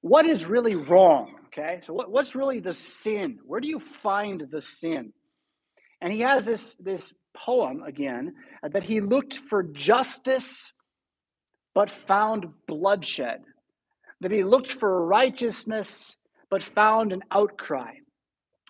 what 0.00 0.26
is 0.26 0.46
really 0.46 0.74
wrong 0.74 1.34
Okay, 1.46 1.80
so 1.84 1.92
what, 1.92 2.10
what's 2.10 2.34
really 2.34 2.60
the 2.60 2.74
sin? 2.74 3.38
Where 3.44 3.60
do 3.60 3.68
you 3.68 3.78
find 3.78 4.42
the 4.50 4.60
sin? 4.60 5.12
And 6.00 6.12
he 6.12 6.20
has 6.20 6.44
this, 6.44 6.76
this 6.80 7.12
poem 7.34 7.82
again 7.82 8.34
uh, 8.62 8.68
that 8.68 8.82
he 8.82 9.00
looked 9.00 9.36
for 9.36 9.62
justice 9.62 10.72
but 11.74 11.90
found 11.90 12.46
bloodshed, 12.66 13.42
that 14.20 14.30
he 14.30 14.42
looked 14.44 14.72
for 14.72 15.04
righteousness 15.06 16.16
but 16.50 16.62
found 16.62 17.12
an 17.12 17.22
outcry. 17.30 17.92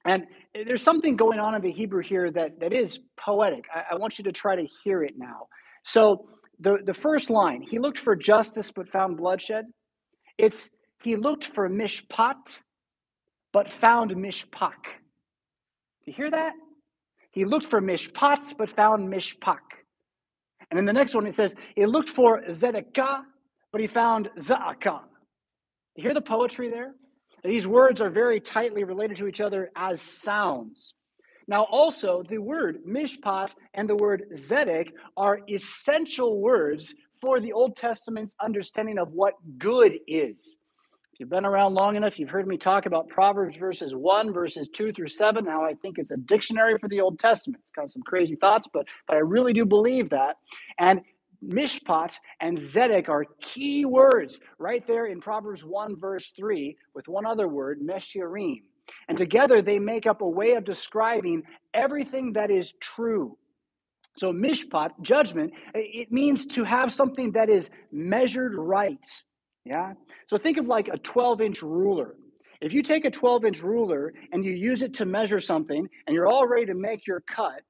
And 0.04 0.26
there's 0.54 0.82
something 0.82 1.16
going 1.16 1.38
on 1.38 1.54
in 1.54 1.62
the 1.62 1.72
Hebrew 1.72 2.02
here 2.02 2.30
that, 2.30 2.60
that 2.60 2.72
is 2.72 2.98
poetic. 3.18 3.64
I, 3.74 3.94
I 3.94 3.94
want 3.96 4.18
you 4.18 4.24
to 4.24 4.32
try 4.32 4.56
to 4.56 4.66
hear 4.84 5.02
it 5.02 5.14
now. 5.16 5.46
So 5.84 6.28
the, 6.60 6.78
the 6.84 6.94
first 6.94 7.30
line, 7.30 7.62
he 7.62 7.78
looked 7.78 7.98
for 7.98 8.16
justice 8.16 8.70
but 8.74 8.88
found 8.88 9.16
bloodshed. 9.16 9.64
It's 10.38 10.68
he 11.02 11.16
looked 11.16 11.44
for 11.44 11.68
mishpat 11.68 12.60
but 13.56 13.72
found 13.72 14.10
mishpak. 14.10 14.84
You 16.04 16.12
hear 16.12 16.30
that? 16.30 16.52
He 17.30 17.46
looked 17.46 17.64
for 17.64 17.80
mishpat 17.80 18.54
but 18.58 18.68
found 18.68 19.10
mishpak. 19.10 19.64
And 20.70 20.76
then 20.76 20.84
the 20.84 20.92
next 20.92 21.14
one 21.14 21.26
it 21.26 21.32
says 21.32 21.54
he 21.74 21.86
looked 21.86 22.10
for 22.10 22.42
zedekah 22.50 23.22
but 23.72 23.80
he 23.80 23.86
found 23.86 24.28
za'akah. 24.38 25.00
You 25.94 26.02
hear 26.02 26.12
the 26.12 26.20
poetry 26.20 26.68
there? 26.68 26.96
These 27.42 27.66
words 27.66 28.02
are 28.02 28.10
very 28.10 28.40
tightly 28.40 28.84
related 28.84 29.16
to 29.16 29.26
each 29.26 29.40
other 29.40 29.70
as 29.74 30.02
sounds. 30.02 30.92
Now, 31.48 31.62
also, 31.70 32.22
the 32.24 32.36
word 32.36 32.80
mishpat 32.86 33.54
and 33.72 33.88
the 33.88 33.96
word 33.96 34.24
zedek 34.34 34.90
are 35.16 35.40
essential 35.48 36.42
words 36.42 36.94
for 37.22 37.40
the 37.40 37.54
Old 37.54 37.74
Testament's 37.74 38.34
understanding 38.38 38.98
of 38.98 39.12
what 39.12 39.32
good 39.56 39.98
is. 40.06 40.56
If 41.16 41.20
you've 41.20 41.30
been 41.30 41.46
around 41.46 41.72
long 41.72 41.96
enough, 41.96 42.18
you've 42.18 42.28
heard 42.28 42.46
me 42.46 42.58
talk 42.58 42.84
about 42.84 43.08
Proverbs 43.08 43.56
verses 43.56 43.94
1, 43.94 44.34
verses 44.34 44.68
2 44.68 44.92
through 44.92 45.08
7, 45.08 45.46
how 45.46 45.64
I 45.64 45.72
think 45.72 45.96
it's 45.96 46.10
a 46.10 46.18
dictionary 46.18 46.76
for 46.78 46.90
the 46.90 47.00
Old 47.00 47.18
Testament. 47.18 47.62
It's 47.62 47.72
got 47.72 47.88
some 47.88 48.02
crazy 48.02 48.36
thoughts, 48.36 48.68
but, 48.70 48.84
but 49.08 49.16
I 49.16 49.20
really 49.20 49.54
do 49.54 49.64
believe 49.64 50.10
that. 50.10 50.36
And 50.78 51.00
Mishpat 51.42 52.12
and 52.42 52.58
Zedek 52.58 53.08
are 53.08 53.24
key 53.40 53.86
words 53.86 54.38
right 54.58 54.86
there 54.86 55.06
in 55.06 55.22
Proverbs 55.22 55.64
1, 55.64 55.98
verse 55.98 56.32
3, 56.36 56.76
with 56.94 57.08
one 57.08 57.24
other 57.24 57.48
word, 57.48 57.80
Meshirim. 57.80 58.60
And 59.08 59.16
together 59.16 59.62
they 59.62 59.78
make 59.78 60.06
up 60.06 60.20
a 60.20 60.28
way 60.28 60.52
of 60.52 60.66
describing 60.66 61.44
everything 61.72 62.34
that 62.34 62.50
is 62.50 62.74
true. 62.78 63.38
So, 64.18 64.34
mishpat, 64.34 64.90
judgment, 65.00 65.54
it 65.72 66.12
means 66.12 66.44
to 66.46 66.64
have 66.64 66.92
something 66.92 67.32
that 67.32 67.48
is 67.48 67.70
measured 67.90 68.54
right. 68.54 69.06
Yeah? 69.66 69.94
So, 70.28 70.36
think 70.38 70.58
of 70.58 70.66
like 70.66 70.88
a 70.88 70.98
12 70.98 71.40
inch 71.40 71.62
ruler. 71.62 72.14
If 72.60 72.72
you 72.72 72.82
take 72.82 73.04
a 73.04 73.10
12 73.10 73.44
inch 73.44 73.62
ruler 73.62 74.14
and 74.32 74.44
you 74.44 74.52
use 74.52 74.82
it 74.82 74.94
to 74.94 75.04
measure 75.04 75.40
something 75.40 75.88
and 76.06 76.14
you're 76.14 76.26
all 76.26 76.46
ready 76.46 76.66
to 76.66 76.74
make 76.74 77.06
your 77.06 77.20
cut, 77.20 77.60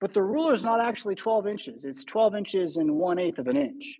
but 0.00 0.12
the 0.12 0.22
ruler 0.22 0.52
is 0.52 0.62
not 0.62 0.80
actually 0.80 1.14
12 1.14 1.46
inches, 1.46 1.84
it's 1.84 2.04
12 2.04 2.34
inches 2.34 2.76
and 2.76 2.92
one 2.92 3.18
eighth 3.18 3.38
of 3.38 3.48
an 3.48 3.56
inch. 3.56 3.98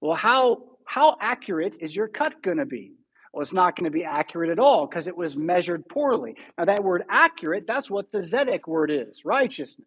Well, 0.00 0.16
how, 0.16 0.62
how 0.84 1.16
accurate 1.20 1.78
is 1.80 1.94
your 1.94 2.08
cut 2.08 2.42
going 2.42 2.58
to 2.58 2.66
be? 2.66 2.92
Well, 3.32 3.42
it's 3.42 3.52
not 3.52 3.76
going 3.76 3.84
to 3.84 3.90
be 3.90 4.04
accurate 4.04 4.50
at 4.50 4.58
all 4.58 4.86
because 4.86 5.06
it 5.06 5.16
was 5.16 5.36
measured 5.36 5.88
poorly. 5.88 6.36
Now, 6.58 6.64
that 6.64 6.82
word 6.82 7.04
accurate, 7.08 7.66
that's 7.66 7.90
what 7.90 8.10
the 8.10 8.18
Zedek 8.18 8.66
word 8.66 8.90
is 8.90 9.24
righteousness. 9.24 9.86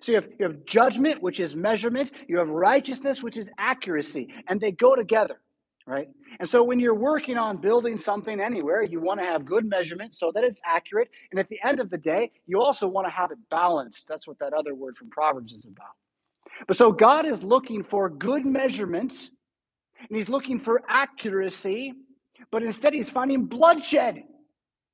So 0.00 0.12
you 0.12 0.16
have, 0.16 0.28
you 0.38 0.46
have 0.46 0.64
judgment, 0.66 1.22
which 1.22 1.40
is 1.40 1.54
measurement, 1.54 2.10
you 2.28 2.38
have 2.38 2.48
righteousness, 2.48 3.22
which 3.22 3.36
is 3.36 3.48
accuracy, 3.58 4.32
and 4.48 4.60
they 4.60 4.72
go 4.72 4.96
together, 4.96 5.40
right? 5.86 6.08
And 6.40 6.48
so 6.48 6.62
when 6.62 6.80
you're 6.80 6.94
working 6.94 7.36
on 7.36 7.58
building 7.58 7.98
something 7.98 8.40
anywhere, 8.40 8.82
you 8.82 9.00
want 9.00 9.20
to 9.20 9.26
have 9.26 9.44
good 9.44 9.68
measurement 9.68 10.14
so 10.14 10.32
that 10.34 10.44
it's 10.44 10.60
accurate. 10.64 11.10
And 11.30 11.38
at 11.38 11.48
the 11.48 11.58
end 11.64 11.80
of 11.80 11.90
the 11.90 11.98
day, 11.98 12.30
you 12.46 12.60
also 12.60 12.88
want 12.88 13.06
to 13.06 13.10
have 13.10 13.30
it 13.30 13.38
balanced. 13.50 14.06
That's 14.08 14.26
what 14.26 14.38
that 14.38 14.52
other 14.52 14.74
word 14.74 14.96
from 14.96 15.10
Proverbs 15.10 15.52
is 15.52 15.64
about. 15.64 15.94
But 16.66 16.76
so 16.76 16.92
God 16.92 17.26
is 17.26 17.42
looking 17.42 17.82
for 17.82 18.08
good 18.08 18.46
measurement, 18.46 19.30
and 19.98 20.16
He's 20.16 20.28
looking 20.28 20.60
for 20.60 20.82
accuracy, 20.88 21.94
but 22.50 22.62
instead 22.62 22.94
He's 22.94 23.10
finding 23.10 23.44
bloodshed. 23.46 24.22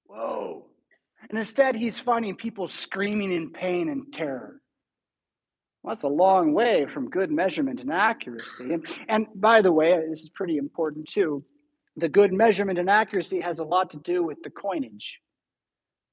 Whoa. 0.06 0.66
And 1.28 1.38
instead, 1.38 1.76
He's 1.76 1.98
finding 1.98 2.34
people 2.34 2.66
screaming 2.66 3.32
in 3.32 3.50
pain 3.50 3.88
and 3.90 4.12
terror. 4.12 4.60
Well, 5.82 5.94
that's 5.94 6.04
a 6.04 6.08
long 6.08 6.52
way 6.52 6.86
from 6.92 7.08
good 7.08 7.30
measurement 7.30 7.80
and 7.80 7.90
accuracy. 7.90 8.72
And, 8.72 8.86
and 9.08 9.26
by 9.34 9.62
the 9.62 9.72
way, 9.72 9.98
this 10.10 10.20
is 10.20 10.28
pretty 10.28 10.58
important 10.58 11.08
too. 11.08 11.44
The 11.96 12.08
good 12.08 12.32
measurement 12.32 12.78
and 12.78 12.90
accuracy 12.90 13.40
has 13.40 13.58
a 13.58 13.64
lot 13.64 13.90
to 13.90 13.96
do 13.98 14.22
with 14.22 14.42
the 14.42 14.50
coinage. 14.50 15.20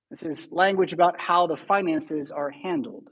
This 0.09 0.23
is 0.23 0.47
language 0.51 0.93
about 0.93 1.19
how 1.19 1.47
the 1.47 1.57
finances 1.57 2.31
are 2.31 2.49
handled. 2.49 3.09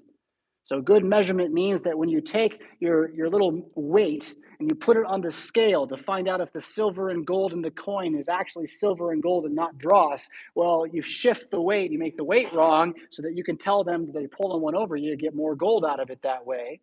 So, 0.65 0.82
good 0.82 1.04
measurement 1.04 1.54
means 1.54 1.82
that 1.84 1.97
when 1.97 2.10
you 2.10 2.21
take 2.21 2.62
your, 2.80 3.12
your 3.12 3.30
little 3.30 3.69
weight 3.75 4.34
and 4.60 4.67
you 4.67 4.75
put 4.75 4.97
it 4.97 5.06
on 5.06 5.21
the 5.21 5.32
scale 5.32 5.86
to 5.88 5.95
find 5.95 6.28
out 6.28 6.41
if 6.41 6.51
the 6.51 6.62
silver 6.62 7.10
and 7.10 7.25
gold 7.25 7.54
in 7.54 7.62
the 7.62 7.69
coin 7.69 8.15
is 8.15 8.28
actually 8.28 8.65
silver 8.65 9.12
and 9.12 9.21
gold 9.21 9.45
and 9.45 9.54
not 9.54 9.78
dross, 9.78 10.28
well, 10.56 10.88
you 10.91 11.04
shift 11.04 11.51
the 11.51 11.62
weight, 11.62 11.91
you 11.91 11.99
make 11.99 12.17
the 12.17 12.23
weight 12.23 12.47
wrong 12.51 12.93
so 13.12 13.21
that 13.21 13.36
you 13.36 13.43
can 13.43 13.58
tell 13.58 13.84
them 13.84 14.08
that 14.08 14.13
they're 14.13 14.28
pulling 14.28 14.62
one 14.62 14.75
over 14.75 14.95
you, 14.95 15.15
get 15.15 15.36
more 15.36 15.56
gold 15.56 15.86
out 15.86 15.99
of 15.99 16.10
it 16.10 16.19
that 16.23 16.45
way. 16.45 16.80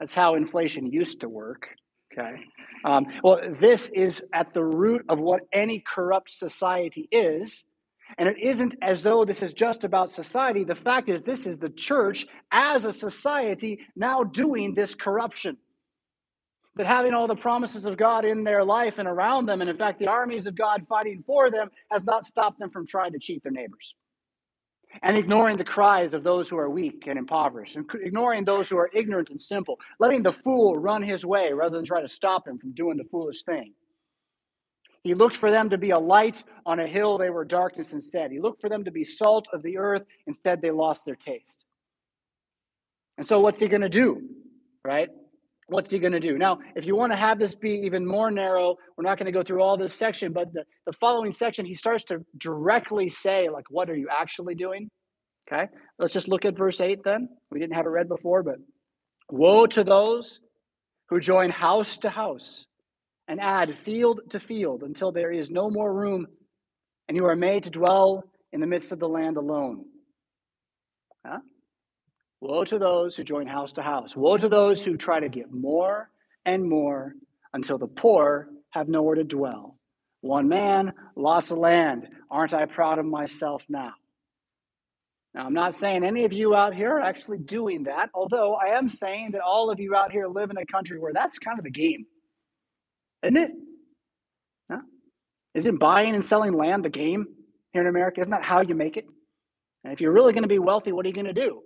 That's 0.00 0.14
how 0.14 0.34
inflation 0.34 0.90
used 0.90 1.20
to 1.20 1.28
work. 1.28 1.68
Okay. 2.12 2.34
Um, 2.84 3.06
well, 3.22 3.40
this 3.60 3.90
is 3.90 4.24
at 4.32 4.52
the 4.54 4.64
root 4.64 5.04
of 5.08 5.20
what 5.20 5.42
any 5.52 5.82
corrupt 5.86 6.30
society 6.30 7.08
is 7.12 7.64
and 8.18 8.28
it 8.28 8.38
isn't 8.38 8.76
as 8.82 9.02
though 9.02 9.24
this 9.24 9.42
is 9.42 9.52
just 9.52 9.84
about 9.84 10.10
society. 10.10 10.64
The 10.64 10.74
fact 10.74 11.08
is, 11.08 11.22
this 11.22 11.46
is 11.46 11.58
the 11.58 11.70
church 11.70 12.26
as 12.50 12.84
a 12.84 12.92
society 12.92 13.80
now 13.96 14.22
doing 14.22 14.74
this 14.74 14.94
corruption. 14.94 15.56
That 16.76 16.86
having 16.86 17.14
all 17.14 17.28
the 17.28 17.36
promises 17.36 17.84
of 17.84 17.96
God 17.96 18.24
in 18.24 18.42
their 18.42 18.64
life 18.64 18.98
and 18.98 19.06
around 19.06 19.46
them, 19.46 19.60
and 19.60 19.70
in 19.70 19.76
fact, 19.76 20.00
the 20.00 20.08
armies 20.08 20.46
of 20.46 20.56
God 20.56 20.86
fighting 20.88 21.22
for 21.24 21.50
them, 21.50 21.70
has 21.90 22.04
not 22.04 22.26
stopped 22.26 22.58
them 22.58 22.70
from 22.70 22.86
trying 22.86 23.12
to 23.12 23.18
cheat 23.20 23.42
their 23.44 23.52
neighbors. 23.52 23.94
And 25.02 25.16
ignoring 25.16 25.56
the 25.56 25.64
cries 25.64 26.14
of 26.14 26.22
those 26.22 26.48
who 26.48 26.56
are 26.56 26.70
weak 26.70 27.04
and 27.06 27.18
impoverished, 27.18 27.76
and 27.76 27.88
ignoring 28.02 28.44
those 28.44 28.68
who 28.68 28.76
are 28.76 28.90
ignorant 28.92 29.30
and 29.30 29.40
simple, 29.40 29.78
letting 29.98 30.22
the 30.22 30.32
fool 30.32 30.76
run 30.76 31.02
his 31.02 31.24
way 31.24 31.52
rather 31.52 31.76
than 31.76 31.84
try 31.84 32.00
to 32.00 32.08
stop 32.08 32.46
him 32.46 32.58
from 32.58 32.72
doing 32.72 32.96
the 32.96 33.04
foolish 33.04 33.44
thing. 33.44 33.72
He 35.04 35.12
looked 35.12 35.36
for 35.36 35.50
them 35.50 35.68
to 35.68 35.76
be 35.76 35.90
a 35.90 35.98
light 35.98 36.42
on 36.64 36.80
a 36.80 36.86
hill 36.86 37.18
they 37.18 37.28
were 37.28 37.44
darkness 37.44 37.92
instead. 37.92 38.30
He 38.30 38.40
looked 38.40 38.62
for 38.62 38.70
them 38.70 38.84
to 38.84 38.90
be 38.90 39.04
salt 39.04 39.46
of 39.52 39.62
the 39.62 39.76
earth. 39.76 40.02
Instead, 40.26 40.62
they 40.62 40.70
lost 40.70 41.04
their 41.04 41.14
taste. 41.14 41.64
And 43.18 43.26
so, 43.26 43.38
what's 43.38 43.60
he 43.60 43.68
going 43.68 43.82
to 43.82 43.90
do? 43.90 44.22
Right? 44.82 45.10
What's 45.68 45.90
he 45.90 45.98
going 45.98 46.12
to 46.12 46.20
do? 46.20 46.38
Now, 46.38 46.58
if 46.74 46.86
you 46.86 46.96
want 46.96 47.12
to 47.12 47.16
have 47.16 47.38
this 47.38 47.54
be 47.54 47.70
even 47.84 48.06
more 48.06 48.30
narrow, 48.30 48.76
we're 48.96 49.04
not 49.04 49.18
going 49.18 49.26
to 49.26 49.32
go 49.32 49.42
through 49.42 49.62
all 49.62 49.76
this 49.76 49.94
section, 49.94 50.32
but 50.32 50.52
the, 50.52 50.64
the 50.86 50.92
following 50.92 51.32
section, 51.32 51.64
he 51.64 51.74
starts 51.74 52.04
to 52.04 52.24
directly 52.38 53.08
say, 53.08 53.48
like, 53.50 53.64
what 53.70 53.88
are 53.88 53.96
you 53.96 54.08
actually 54.10 54.54
doing? 54.54 54.90
Okay, 55.46 55.68
let's 55.98 56.14
just 56.14 56.28
look 56.28 56.46
at 56.46 56.56
verse 56.56 56.80
8 56.80 57.00
then. 57.04 57.28
We 57.50 57.60
didn't 57.60 57.74
have 57.74 57.84
it 57.84 57.90
read 57.90 58.08
before, 58.08 58.42
but 58.42 58.56
woe 59.30 59.66
to 59.66 59.84
those 59.84 60.40
who 61.10 61.20
join 61.20 61.50
house 61.50 61.98
to 61.98 62.10
house 62.10 62.66
and 63.28 63.40
add 63.40 63.78
field 63.78 64.20
to 64.30 64.40
field 64.40 64.82
until 64.82 65.12
there 65.12 65.32
is 65.32 65.50
no 65.50 65.70
more 65.70 65.92
room 65.92 66.26
and 67.08 67.16
you 67.16 67.26
are 67.26 67.36
made 67.36 67.64
to 67.64 67.70
dwell 67.70 68.24
in 68.52 68.60
the 68.60 68.66
midst 68.66 68.92
of 68.92 68.98
the 68.98 69.08
land 69.08 69.36
alone. 69.36 69.84
Huh? 71.26 71.38
Woe 72.40 72.64
to 72.64 72.78
those 72.78 73.16
who 73.16 73.24
join 73.24 73.46
house 73.46 73.72
to 73.72 73.82
house. 73.82 74.16
Woe 74.16 74.36
to 74.36 74.48
those 74.48 74.84
who 74.84 74.96
try 74.96 75.20
to 75.20 75.28
get 75.28 75.52
more 75.52 76.10
and 76.44 76.68
more 76.68 77.14
until 77.52 77.78
the 77.78 77.86
poor 77.86 78.48
have 78.70 78.88
nowhere 78.88 79.14
to 79.14 79.24
dwell. 79.24 79.78
One 80.20 80.48
man, 80.48 80.92
lots 81.16 81.50
of 81.50 81.58
land. 81.58 82.08
Aren't 82.30 82.54
I 82.54 82.66
proud 82.66 82.98
of 82.98 83.06
myself 83.06 83.64
now? 83.68 83.92
Now, 85.34 85.46
I'm 85.46 85.54
not 85.54 85.74
saying 85.74 86.04
any 86.04 86.24
of 86.24 86.32
you 86.32 86.54
out 86.54 86.74
here 86.74 86.92
are 86.92 87.00
actually 87.00 87.38
doing 87.38 87.84
that, 87.84 88.08
although 88.14 88.54
I 88.54 88.76
am 88.76 88.88
saying 88.88 89.32
that 89.32 89.40
all 89.40 89.70
of 89.70 89.80
you 89.80 89.94
out 89.96 90.12
here 90.12 90.28
live 90.28 90.50
in 90.50 90.56
a 90.56 90.66
country 90.66 90.98
where 90.98 91.12
that's 91.12 91.38
kind 91.38 91.58
of 91.58 91.64
the 91.64 91.70
game. 91.70 92.06
Isn't 93.24 93.36
it? 93.36 93.50
Huh? 94.70 94.80
Isn't 95.54 95.78
buying 95.78 96.14
and 96.14 96.24
selling 96.24 96.52
land 96.52 96.84
the 96.84 96.90
game 96.90 97.26
here 97.72 97.82
in 97.82 97.88
America? 97.88 98.20
Isn't 98.20 98.30
that 98.30 98.44
how 98.44 98.60
you 98.60 98.74
make 98.74 98.96
it? 98.96 99.06
And 99.82 99.92
if 99.92 100.00
you're 100.00 100.12
really 100.12 100.32
going 100.32 100.42
to 100.42 100.48
be 100.48 100.58
wealthy, 100.58 100.92
what 100.92 101.04
are 101.04 101.08
you 101.08 101.14
going 101.14 101.26
to 101.26 101.32
do? 101.32 101.62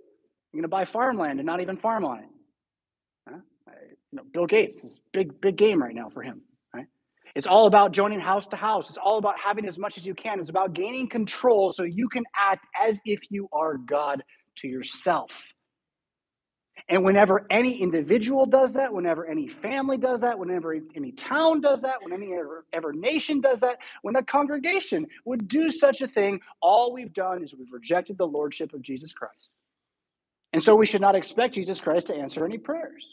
You're 0.51 0.61
going 0.61 0.63
to 0.63 0.67
buy 0.69 0.85
farmland 0.85 1.39
and 1.39 1.45
not 1.45 1.61
even 1.61 1.77
farm 1.77 2.05
on 2.05 2.19
it. 2.19 2.29
Huh? 3.29 3.37
You 4.11 4.17
know, 4.17 4.23
Bill 4.33 4.45
Gates 4.45 4.83
is 4.83 4.99
big, 5.13 5.39
big 5.41 5.57
game 5.57 5.81
right 5.81 5.93
now 5.93 6.09
for 6.09 6.23
him. 6.23 6.41
Right? 6.73 6.87
It's 7.35 7.47
all 7.47 7.67
about 7.67 7.91
joining 7.91 8.19
house 8.19 8.47
to 8.47 8.55
house. 8.55 8.89
It's 8.89 8.97
all 8.97 9.17
about 9.17 9.35
having 9.43 9.65
as 9.67 9.77
much 9.77 9.97
as 9.97 10.05
you 10.05 10.15
can. 10.15 10.39
It's 10.39 10.49
about 10.49 10.73
gaining 10.73 11.09
control 11.09 11.71
so 11.71 11.83
you 11.83 12.07
can 12.09 12.23
act 12.37 12.65
as 12.81 12.99
if 13.05 13.19
you 13.29 13.47
are 13.51 13.77
God 13.77 14.23
to 14.57 14.67
yourself. 14.67 15.43
And 16.89 17.03
whenever 17.03 17.45
any 17.51 17.79
individual 17.79 18.47
does 18.47 18.73
that, 18.73 18.91
whenever 18.91 19.27
any 19.27 19.47
family 19.47 19.97
does 19.97 20.21
that, 20.21 20.39
whenever 20.39 20.73
any 20.95 21.11
town 21.11 21.61
does 21.61 21.83
that, 21.83 22.01
when 22.01 22.11
any 22.11 22.33
ever, 22.33 22.65
ever 22.73 22.93
nation 22.93 23.41
does 23.41 23.59
that, 23.59 23.77
when 24.01 24.15
a 24.15 24.23
congregation 24.23 25.05
would 25.25 25.47
do 25.47 25.69
such 25.69 26.01
a 26.01 26.07
thing, 26.07 26.39
all 26.61 26.91
we've 26.91 27.13
done 27.13 27.43
is 27.43 27.53
we've 27.53 27.71
rejected 27.71 28.17
the 28.17 28.25
lordship 28.25 28.73
of 28.73 28.81
Jesus 28.81 29.13
Christ. 29.13 29.51
And 30.51 30.63
so 30.63 30.75
we 30.75 30.87
should 30.87 31.01
not 31.01 31.13
expect 31.13 31.53
Jesus 31.53 31.79
Christ 31.79 32.07
to 32.07 32.15
answer 32.15 32.43
any 32.43 32.57
prayers. 32.57 33.05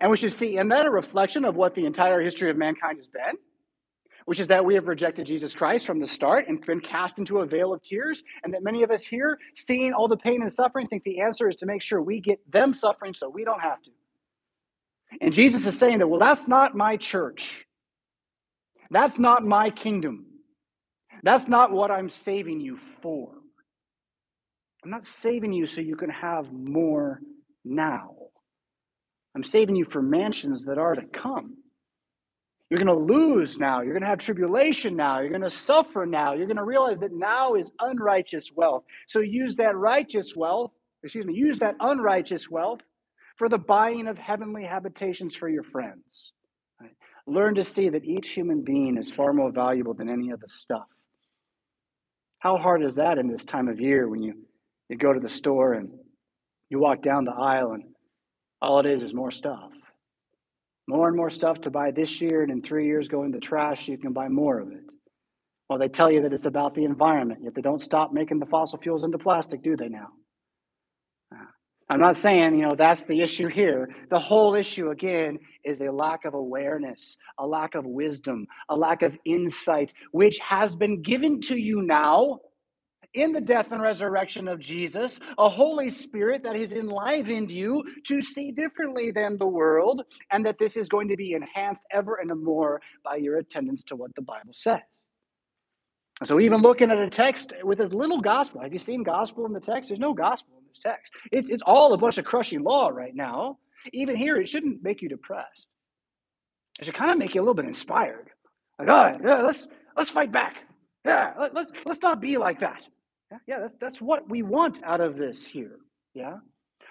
And 0.00 0.10
we 0.10 0.16
should 0.16 0.32
see 0.32 0.56
in 0.56 0.68
that 0.68 0.86
a 0.86 0.90
reflection 0.90 1.44
of 1.44 1.54
what 1.54 1.74
the 1.74 1.84
entire 1.84 2.22
history 2.22 2.50
of 2.50 2.56
mankind 2.56 2.96
has 2.96 3.08
been. 3.08 3.36
Which 4.26 4.40
is 4.40 4.48
that 4.48 4.64
we 4.64 4.74
have 4.74 4.88
rejected 4.88 5.26
Jesus 5.26 5.54
Christ 5.54 5.86
from 5.86 6.00
the 6.00 6.06
start 6.06 6.46
and 6.48 6.64
been 6.66 6.80
cast 6.80 7.18
into 7.18 7.38
a 7.38 7.46
vale 7.46 7.72
of 7.72 7.80
tears, 7.82 8.22
and 8.42 8.52
that 8.52 8.62
many 8.62 8.82
of 8.82 8.90
us 8.90 9.04
here, 9.04 9.38
seeing 9.54 9.92
all 9.92 10.08
the 10.08 10.16
pain 10.16 10.42
and 10.42 10.52
suffering, 10.52 10.86
think 10.88 11.04
the 11.04 11.20
answer 11.20 11.48
is 11.48 11.56
to 11.56 11.66
make 11.66 11.80
sure 11.80 12.02
we 12.02 12.20
get 12.20 12.38
them 12.50 12.74
suffering 12.74 13.14
so 13.14 13.28
we 13.28 13.44
don't 13.44 13.60
have 13.60 13.80
to. 13.82 13.90
And 15.20 15.32
Jesus 15.32 15.64
is 15.64 15.78
saying 15.78 15.98
that, 15.98 16.08
well, 16.08 16.20
that's 16.20 16.48
not 16.48 16.74
my 16.76 16.96
church. 16.96 17.64
That's 18.90 19.18
not 19.18 19.44
my 19.44 19.70
kingdom. 19.70 20.26
That's 21.22 21.48
not 21.48 21.72
what 21.72 21.90
I'm 21.90 22.08
saving 22.08 22.60
you 22.60 22.78
for. 23.02 23.32
I'm 24.84 24.90
not 24.90 25.06
saving 25.06 25.52
you 25.52 25.66
so 25.66 25.80
you 25.80 25.96
can 25.96 26.10
have 26.10 26.52
more 26.52 27.20
now. 27.64 28.10
I'm 29.34 29.44
saving 29.44 29.76
you 29.76 29.84
for 29.84 30.02
mansions 30.02 30.64
that 30.64 30.78
are 30.78 30.94
to 30.94 31.02
come. 31.02 31.56
You're 32.68 32.82
going 32.82 32.98
to 32.98 33.14
lose 33.14 33.58
now. 33.58 33.80
You're 33.80 33.92
going 33.92 34.02
to 34.02 34.08
have 34.08 34.18
tribulation 34.18 34.96
now. 34.96 35.20
You're 35.20 35.30
going 35.30 35.42
to 35.42 35.50
suffer 35.50 36.04
now. 36.04 36.34
You're 36.34 36.46
going 36.46 36.56
to 36.56 36.64
realize 36.64 36.98
that 36.98 37.12
now 37.12 37.54
is 37.54 37.70
unrighteous 37.78 38.50
wealth. 38.56 38.82
So 39.06 39.20
use 39.20 39.54
that 39.56 39.76
righteous 39.76 40.34
wealth, 40.34 40.72
excuse 41.04 41.26
me, 41.26 41.34
use 41.34 41.60
that 41.60 41.76
unrighteous 41.78 42.50
wealth 42.50 42.80
for 43.36 43.48
the 43.48 43.58
buying 43.58 44.08
of 44.08 44.18
heavenly 44.18 44.64
habitations 44.64 45.36
for 45.36 45.48
your 45.48 45.62
friends. 45.62 46.32
Right? 46.80 46.90
Learn 47.28 47.54
to 47.54 47.64
see 47.64 47.88
that 47.88 48.04
each 48.04 48.30
human 48.30 48.62
being 48.62 48.96
is 48.96 49.12
far 49.12 49.32
more 49.32 49.52
valuable 49.52 49.94
than 49.94 50.08
any 50.08 50.30
of 50.30 50.40
the 50.40 50.48
stuff. 50.48 50.86
How 52.40 52.56
hard 52.56 52.82
is 52.82 52.96
that 52.96 53.18
in 53.18 53.28
this 53.28 53.44
time 53.44 53.68
of 53.68 53.80
year 53.80 54.08
when 54.08 54.22
you, 54.22 54.34
you 54.88 54.96
go 54.96 55.12
to 55.12 55.20
the 55.20 55.28
store 55.28 55.74
and 55.74 55.90
you 56.68 56.80
walk 56.80 57.00
down 57.00 57.24
the 57.24 57.32
aisle 57.32 57.72
and 57.72 57.84
all 58.60 58.80
it 58.80 58.86
is 58.86 59.04
is 59.04 59.14
more 59.14 59.30
stuff? 59.30 59.70
More 60.88 61.08
and 61.08 61.16
more 61.16 61.30
stuff 61.30 61.60
to 61.62 61.70
buy 61.70 61.90
this 61.90 62.20
year, 62.20 62.42
and 62.42 62.50
in 62.50 62.62
three 62.62 62.86
years, 62.86 63.08
go 63.08 63.24
in 63.24 63.32
the 63.32 63.40
trash, 63.40 63.88
you 63.88 63.98
can 63.98 64.12
buy 64.12 64.28
more 64.28 64.60
of 64.60 64.70
it. 64.70 64.84
Well, 65.68 65.78
they 65.78 65.88
tell 65.88 66.10
you 66.10 66.22
that 66.22 66.32
it's 66.32 66.46
about 66.46 66.74
the 66.74 66.84
environment, 66.84 67.40
yet 67.42 67.54
they 67.54 67.60
don't 67.60 67.82
stop 67.82 68.12
making 68.12 68.38
the 68.38 68.46
fossil 68.46 68.78
fuels 68.78 69.02
into 69.02 69.18
plastic, 69.18 69.62
do 69.62 69.76
they 69.76 69.88
now? 69.88 70.08
Ah. 71.34 71.48
I'm 71.88 72.00
not 72.00 72.16
saying, 72.16 72.56
you 72.56 72.62
know, 72.62 72.76
that's 72.76 73.04
the 73.06 73.20
issue 73.20 73.48
here. 73.48 73.88
The 74.10 74.20
whole 74.20 74.54
issue, 74.54 74.90
again, 74.90 75.38
is 75.64 75.80
a 75.80 75.90
lack 75.90 76.24
of 76.24 76.34
awareness, 76.34 77.16
a 77.38 77.46
lack 77.46 77.74
of 77.74 77.84
wisdom, 77.84 78.46
a 78.68 78.76
lack 78.76 79.02
of 79.02 79.16
insight, 79.24 79.92
which 80.12 80.38
has 80.38 80.76
been 80.76 81.02
given 81.02 81.40
to 81.42 81.56
you 81.56 81.82
now 81.82 82.38
in 83.14 83.32
the 83.32 83.40
death 83.40 83.72
and 83.72 83.82
resurrection 83.82 84.48
of 84.48 84.58
Jesus, 84.60 85.20
a 85.38 85.48
Holy 85.48 85.90
Spirit 85.90 86.42
that 86.42 86.56
has 86.56 86.72
enlivened 86.72 87.50
you 87.50 87.82
to 88.06 88.20
see 88.20 88.52
differently 88.52 89.10
than 89.10 89.38
the 89.38 89.46
world, 89.46 90.02
and 90.30 90.44
that 90.46 90.56
this 90.58 90.76
is 90.76 90.88
going 90.88 91.08
to 91.08 91.16
be 91.16 91.32
enhanced 91.32 91.82
ever 91.92 92.16
and 92.16 92.30
more 92.42 92.80
by 93.04 93.16
your 93.16 93.38
attendance 93.38 93.82
to 93.84 93.96
what 93.96 94.14
the 94.14 94.22
Bible 94.22 94.52
says. 94.52 94.80
So, 96.24 96.40
even 96.40 96.62
looking 96.62 96.90
at 96.90 96.98
a 96.98 97.10
text 97.10 97.52
with 97.62 97.80
as 97.80 97.92
little 97.92 98.20
gospel, 98.20 98.62
have 98.62 98.72
you 98.72 98.78
seen 98.78 99.02
gospel 99.02 99.44
in 99.44 99.52
the 99.52 99.60
text? 99.60 99.90
There's 99.90 100.00
no 100.00 100.14
gospel 100.14 100.54
in 100.58 100.64
this 100.66 100.78
text. 100.78 101.12
It's, 101.30 101.50
it's 101.50 101.62
all 101.62 101.92
a 101.92 101.98
bunch 101.98 102.16
of 102.16 102.24
crushing 102.24 102.62
law 102.62 102.88
right 102.88 103.14
now. 103.14 103.58
Even 103.92 104.16
here, 104.16 104.36
it 104.38 104.48
shouldn't 104.48 104.82
make 104.82 105.02
you 105.02 105.10
depressed. 105.10 105.68
It 106.80 106.86
should 106.86 106.94
kind 106.94 107.10
of 107.10 107.18
make 107.18 107.34
you 107.34 107.40
a 107.40 107.42
little 107.42 107.54
bit 107.54 107.66
inspired. 107.66 108.30
Like, 108.78 108.88
right, 108.88 109.20
yeah, 109.22 109.42
let's 109.42 109.66
let's 109.96 110.10
fight 110.10 110.32
back. 110.32 110.56
Yeah, 111.04 111.32
let, 111.38 111.54
let's 111.54 111.72
let's 111.84 112.02
not 112.02 112.20
be 112.20 112.36
like 112.38 112.60
that. 112.60 112.82
Yeah, 113.30 113.38
yeah 113.46 113.58
that's, 113.60 113.76
that's 113.80 114.00
what 114.00 114.28
we 114.28 114.42
want 114.42 114.82
out 114.84 115.00
of 115.00 115.16
this 115.16 115.44
here. 115.44 115.78
Yeah, 116.14 116.36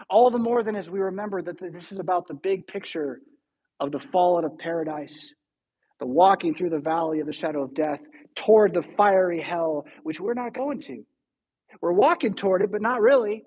all 0.09 0.29
the 0.29 0.37
more 0.37 0.63
than 0.63 0.75
as 0.75 0.89
we 0.89 0.99
remember 0.99 1.41
that 1.41 1.59
this 1.59 1.91
is 1.91 1.99
about 1.99 2.27
the 2.27 2.33
big 2.33 2.67
picture 2.67 3.19
of 3.79 3.91
the 3.91 3.99
fall 3.99 4.37
out 4.37 4.45
of 4.45 4.57
paradise, 4.57 5.31
the 5.99 6.07
walking 6.07 6.53
through 6.53 6.69
the 6.69 6.79
valley 6.79 7.19
of 7.19 7.27
the 7.27 7.33
shadow 7.33 7.63
of 7.63 7.73
death, 7.73 7.99
toward 8.35 8.73
the 8.73 8.83
fiery 8.97 9.41
hell, 9.41 9.85
which 10.03 10.19
we're 10.19 10.33
not 10.33 10.53
going 10.53 10.81
to. 10.81 11.03
We're 11.81 11.93
walking 11.93 12.33
toward 12.33 12.61
it, 12.61 12.71
but 12.71 12.81
not 12.81 13.01
really. 13.01 13.43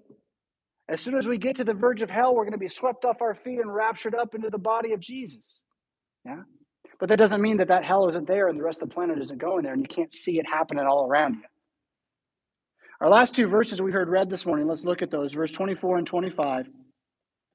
As 0.88 1.00
soon 1.00 1.16
as 1.16 1.26
we 1.26 1.36
get 1.36 1.56
to 1.56 1.64
the 1.64 1.74
verge 1.74 2.02
of 2.02 2.10
hell, 2.10 2.34
we're 2.34 2.44
going 2.44 2.52
to 2.52 2.58
be 2.58 2.68
swept 2.68 3.04
off 3.04 3.20
our 3.20 3.34
feet 3.34 3.58
and 3.58 3.72
raptured 3.72 4.14
up 4.14 4.34
into 4.34 4.48
the 4.50 4.58
body 4.58 4.92
of 4.92 5.00
Jesus. 5.00 5.60
Yeah? 6.24 6.42
But 6.98 7.10
that 7.10 7.18
doesn't 7.18 7.42
mean 7.42 7.58
that 7.58 7.68
that 7.68 7.84
hell 7.84 8.08
isn't 8.08 8.26
there 8.26 8.48
and 8.48 8.58
the 8.58 8.64
rest 8.64 8.80
of 8.82 8.88
the 8.88 8.94
planet 8.94 9.18
isn't 9.20 9.38
going 9.38 9.62
there 9.62 9.72
and 9.72 9.82
you 9.82 9.94
can't 9.94 10.12
see 10.12 10.38
it 10.38 10.46
happening 10.46 10.84
all 10.86 11.06
around 11.06 11.34
you. 11.34 11.42
Our 13.00 13.08
last 13.08 13.32
two 13.32 13.46
verses 13.46 13.80
we 13.80 13.92
heard 13.92 14.08
read 14.08 14.28
this 14.28 14.44
morning, 14.44 14.66
let's 14.66 14.84
look 14.84 15.02
at 15.02 15.10
those, 15.10 15.32
verse 15.32 15.52
24 15.52 15.98
and 15.98 16.06
25. 16.06 16.68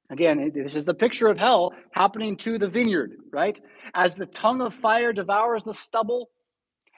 Again, 0.10 0.52
this 0.56 0.76
is 0.76 0.86
the 0.86 0.94
picture 0.94 1.28
of 1.28 1.38
hell 1.38 1.74
happening 1.92 2.38
to 2.38 2.58
the 2.58 2.70
vineyard, 2.70 3.12
right? 3.32 3.60
As 3.94 4.16
the 4.16 4.26
tongue 4.26 4.62
of 4.62 4.74
fire 4.74 5.12
devours 5.12 5.64
the 5.64 5.74
stubble, 5.74 6.30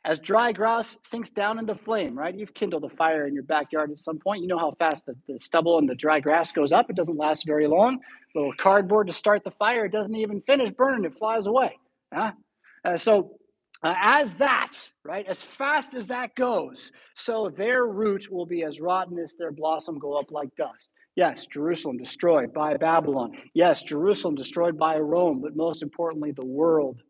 as 0.04 0.20
dry 0.20 0.52
grass 0.52 0.96
sinks 1.04 1.32
down 1.32 1.58
into 1.58 1.74
flame, 1.74 2.16
right? 2.16 2.36
You've 2.36 2.54
kindled 2.54 2.84
a 2.84 2.90
fire 2.90 3.26
in 3.26 3.34
your 3.34 3.42
backyard 3.42 3.90
at 3.90 3.98
some 3.98 4.20
point. 4.20 4.44
You 4.44 4.48
know 4.48 4.60
how 4.60 4.76
fast 4.78 5.08
the, 5.08 5.16
the 5.28 5.40
stubble 5.40 5.80
and 5.80 5.90
the 5.90 5.96
dry 5.96 6.20
grass 6.20 6.52
goes 6.52 6.72
up. 6.72 6.92
It 6.92 6.96
doesn't 6.96 7.18
last 7.18 7.48
very 7.48 7.66
long. 7.66 7.96
A 7.96 8.38
little 8.38 8.54
cardboard 8.60 9.08
to 9.08 9.14
start 9.14 9.44
the 9.44 9.50
fire. 9.50 9.86
It 9.86 9.92
doesn't 9.92 10.16
even 10.16 10.42
finish 10.42 10.70
burning. 10.70 11.06
It 11.06 11.18
flies 11.18 11.48
away. 11.48 11.80
Huh? 12.14 12.34
Uh, 12.84 12.98
so 12.98 13.40
uh, 13.84 13.94
as 14.02 14.34
that, 14.36 14.72
right, 15.04 15.26
as 15.28 15.42
fast 15.42 15.94
as 15.94 16.08
that 16.08 16.36
goes, 16.36 16.92
so 17.16 17.50
their 17.50 17.86
root 17.86 18.32
will 18.32 18.46
be 18.46 18.64
as 18.64 18.82
rotten 18.82 19.20
as 19.20 19.36
their 19.36 19.52
blossom 19.52 20.00
go 20.00 20.18
up 20.20 20.32
like 20.32 20.56
dust. 20.56 20.90
Yes, 21.16 21.46
Jerusalem 21.46 21.98
destroyed 21.98 22.54
by 22.54 22.76
Babylon. 22.78 23.32
Yes, 23.54 23.82
Jerusalem 23.84 24.36
destroyed 24.36 24.78
by 24.78 24.98
Rome, 24.98 25.40
but 25.42 25.56
most 25.56 25.82
importantly, 25.82 26.32
the 26.32 26.46
world 26.46 27.02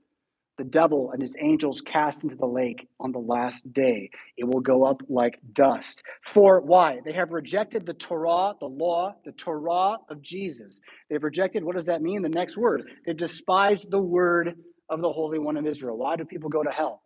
the 0.58 0.64
devil 0.64 1.12
and 1.12 1.22
his 1.22 1.36
angels 1.40 1.82
cast 1.82 2.24
into 2.24 2.36
the 2.36 2.46
lake 2.46 2.88
on 3.00 3.12
the 3.12 3.20
last 3.20 3.72
day. 3.74 4.10
It 4.38 4.46
will 4.46 4.62
go 4.62 4.86
up 4.86 5.02
like 5.10 5.40
dust. 5.54 6.04
For 6.26 6.62
why? 6.62 7.00
They 7.04 7.12
have 7.12 7.32
rejected 7.32 7.86
the 7.86 7.94
Torah, 7.94 8.54
the 8.60 8.68
law, 8.68 9.16
the 9.26 9.34
Torah 9.34 9.98
of 10.10 10.22
Jesus. 10.22 10.80
They've 11.10 11.24
rejected, 11.24 11.64
what 11.64 11.76
does 11.76 11.86
that 11.88 12.02
mean? 12.02 12.22
The 12.22 12.30
next 12.30 12.58
word. 12.58 12.90
They 13.06 13.14
despised 13.14 13.92
the 13.92 14.00
word 14.00 14.56
of 14.90 15.02
the 15.02 15.12
Holy 15.12 15.40
One 15.40 15.58
of 15.58 15.66
Israel. 15.66 15.98
Why 15.98 16.16
do 16.16 16.26
people 16.26 16.50
go 16.50 16.64
to 16.64 16.72
hell? 16.72 17.02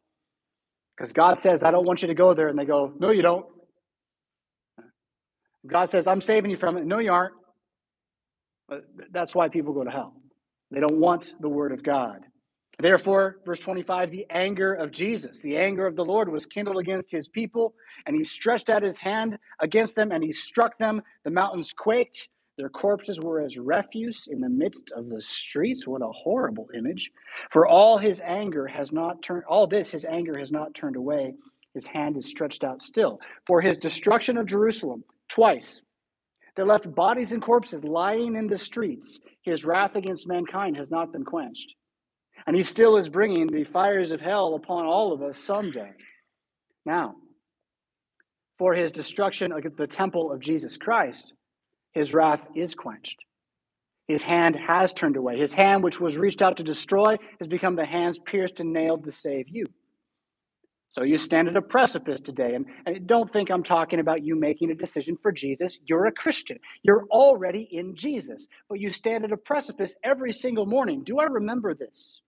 Because 0.98 1.14
God 1.14 1.38
says, 1.38 1.64
I 1.64 1.72
don't 1.72 1.86
want 1.86 2.02
you 2.02 2.10
to 2.10 2.14
go 2.14 2.34
there. 2.34 2.50
And 2.50 2.60
they 2.60 2.66
go, 2.66 2.94
No, 3.00 3.12
you 3.12 3.22
don't. 3.22 3.46
God 5.66 5.90
says, 5.90 6.08
I'm 6.08 6.22
saving 6.22 6.52
you 6.52 6.58
from 6.58 6.78
it. 6.78 6.86
No, 6.86 7.00
you 7.00 7.12
aren't. 7.12 7.34
That's 9.12 9.36
why 9.36 9.50
people 9.50 9.74
go 9.74 9.84
to 9.84 9.90
hell. 9.90 10.14
They 10.72 10.80
don't 10.80 11.00
want 11.00 11.34
the 11.40 11.50
word 11.50 11.72
of 11.72 11.84
God. 11.84 12.22
Therefore, 12.82 13.38
verse 13.46 13.60
25, 13.60 14.10
the 14.10 14.26
anger 14.30 14.74
of 14.74 14.92
Jesus, 14.92 15.42
the 15.42 15.58
anger 15.58 15.86
of 15.86 15.98
the 15.98 16.06
Lord 16.06 16.30
was 16.32 16.46
kindled 16.46 16.78
against 16.78 17.12
his 17.12 17.28
people, 17.28 17.74
and 18.06 18.16
he 18.16 18.24
stretched 18.24 18.70
out 18.70 18.84
his 18.84 18.98
hand 18.98 19.38
against 19.60 19.96
them 19.96 20.14
and 20.14 20.24
he 20.24 20.32
struck 20.32 20.78
them. 20.78 21.02
The 21.26 21.32
mountains 21.32 21.74
quaked. 21.74 22.30
Their 22.60 22.68
corpses 22.68 23.22
were 23.22 23.40
as 23.40 23.58
refuse 23.58 24.28
in 24.30 24.42
the 24.42 24.50
midst 24.50 24.92
of 24.92 25.08
the 25.10 25.22
streets. 25.22 25.88
What 25.88 26.02
a 26.02 26.12
horrible 26.12 26.68
image. 26.76 27.10
For 27.52 27.66
all 27.66 27.98
his 27.98 28.20
anger 28.20 28.68
has 28.68 28.92
not 28.92 29.24
turned, 29.24 29.46
all 29.48 29.66
this 29.66 29.90
his 29.90 30.04
anger 30.04 30.38
has 30.38 30.52
not 30.52 30.76
turned 30.76 30.98
away. 30.98 31.36
His 31.74 31.88
hand 31.88 32.18
is 32.18 32.28
stretched 32.28 32.66
out 32.66 32.82
still. 32.82 33.22
For 33.48 33.62
his 33.62 33.78
destruction 33.78 34.36
of 34.36 34.46
Jerusalem, 34.46 35.06
twice, 35.30 35.80
they 36.58 36.64
left 36.64 36.94
bodies 36.94 37.32
and 37.32 37.42
corpses 37.42 37.86
lying 37.86 38.36
in 38.36 38.48
the 38.48 38.58
streets. 38.58 39.22
His 39.44 39.64
wrath 39.64 39.96
against 39.96 40.28
mankind 40.28 40.76
has 40.76 40.92
not 40.92 41.14
been 41.14 41.24
quenched. 41.24 41.74
And 42.46 42.58
he 42.58 42.64
still 42.64 42.98
is 42.98 43.08
bringing 43.08 43.48
the 43.48 43.64
fires 43.64 44.12
of 44.12 44.20
hell 44.20 44.56
upon 44.56 44.86
all 44.86 45.14
of 45.14 45.22
us 45.22 45.38
someday. 45.38 45.94
Now, 46.86 47.16
for 48.58 48.74
his 48.74 48.92
destruction 48.92 49.54
of 49.54 49.64
the 49.78 49.88
temple 49.88 50.34
of 50.34 50.42
Jesus 50.42 50.76
Christ, 50.76 51.32
his 51.94 52.14
wrath 52.14 52.42
is 52.56 52.76
quenched. 52.76 53.18
His 54.08 54.24
hand 54.24 54.56
has 54.56 54.92
turned 54.92 55.18
away. 55.18 55.38
His 55.38 55.54
hand, 55.54 55.84
which 55.84 56.00
was 56.00 56.18
reached 56.18 56.42
out 56.42 56.58
to 56.58 56.64
destroy, 56.64 57.18
has 57.40 57.48
become 57.48 57.76
the 57.76 57.86
hands 57.86 58.20
pierced 58.26 58.60
and 58.60 58.74
nailed 58.74 59.04
to 59.06 59.12
save 59.12 59.48
you. 59.50 59.66
So 60.92 61.04
you 61.04 61.18
stand 61.18 61.48
at 61.48 61.56
a 61.56 61.62
precipice 61.62 62.20
today, 62.20 62.56
and, 62.56 62.66
and, 62.88 63.06
don't 63.06 63.32
think 63.32 63.52
I'm 63.52 63.62
talking 63.62 64.00
about 64.00 64.24
you 64.24 64.36
making 64.36 64.72
a 64.72 64.76
decision 64.76 65.16
for 65.22 65.32
Jesus. 65.32 65.78
You're 65.86 66.08
a 66.08 66.12
Christian. 66.12 66.58
You're 66.82 67.06
already 67.12 67.70
in 67.72 67.96
Jesus, 67.96 68.48
but 68.68 68.80
you 68.80 68.90
stand 68.90 69.24
at 69.24 69.32
a 69.32 69.38
precipice 69.38 69.96
every 70.04 70.34
single 70.34 70.66
morning. 70.66 71.04
Do 71.04 71.20
I 71.20 71.26
remember 71.26 71.76
this? 71.76 72.22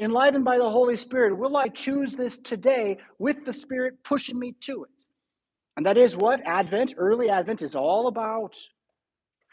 enlivened 0.00 0.44
by 0.44 0.58
the 0.58 0.68
Holy 0.68 0.96
Spirit, 0.96 1.36
will 1.36 1.56
I 1.56 1.68
choose 1.68 2.14
this 2.14 2.38
today 2.38 2.98
with 3.18 3.44
the 3.44 3.52
Spirit 3.52 4.02
pushing 4.04 4.38
me 4.38 4.54
to 4.62 4.84
it? 4.84 4.90
And 5.76 5.86
that 5.86 5.96
is 5.96 6.16
what 6.16 6.40
Advent, 6.44 6.94
early 6.96 7.30
Advent, 7.30 7.62
is 7.62 7.74
all 7.74 8.08
about. 8.08 8.56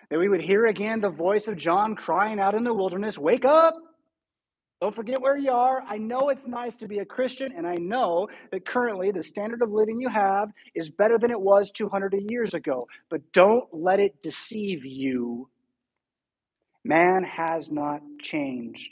That 0.09 0.19
we 0.19 0.29
would 0.29 0.41
hear 0.41 0.67
again 0.67 1.01
the 1.01 1.09
voice 1.09 1.47
of 1.47 1.57
John 1.57 1.95
crying 1.95 2.39
out 2.39 2.55
in 2.55 2.63
the 2.63 2.73
wilderness 2.73 3.17
Wake 3.17 3.45
up! 3.45 3.75
Don't 4.81 4.95
forget 4.95 5.21
where 5.21 5.37
you 5.37 5.51
are. 5.51 5.83
I 5.87 5.97
know 5.97 6.29
it's 6.29 6.47
nice 6.47 6.75
to 6.77 6.87
be 6.87 6.99
a 6.99 7.05
Christian, 7.05 7.53
and 7.57 7.67
I 7.67 7.75
know 7.75 8.27
that 8.51 8.65
currently 8.65 9.11
the 9.11 9.23
standard 9.23 9.61
of 9.63 9.71
living 9.71 9.99
you 9.99 10.09
have 10.09 10.51
is 10.75 10.91
better 10.91 11.17
than 11.19 11.31
it 11.31 11.41
was 11.41 11.71
200 11.71 12.13
years 12.29 12.53
ago. 12.53 12.87
But 13.09 13.21
don't 13.33 13.65
let 13.73 13.99
it 13.99 14.21
deceive 14.23 14.85
you. 14.85 15.49
Man 16.85 17.23
has 17.23 17.71
not 17.71 18.01
changed 18.21 18.89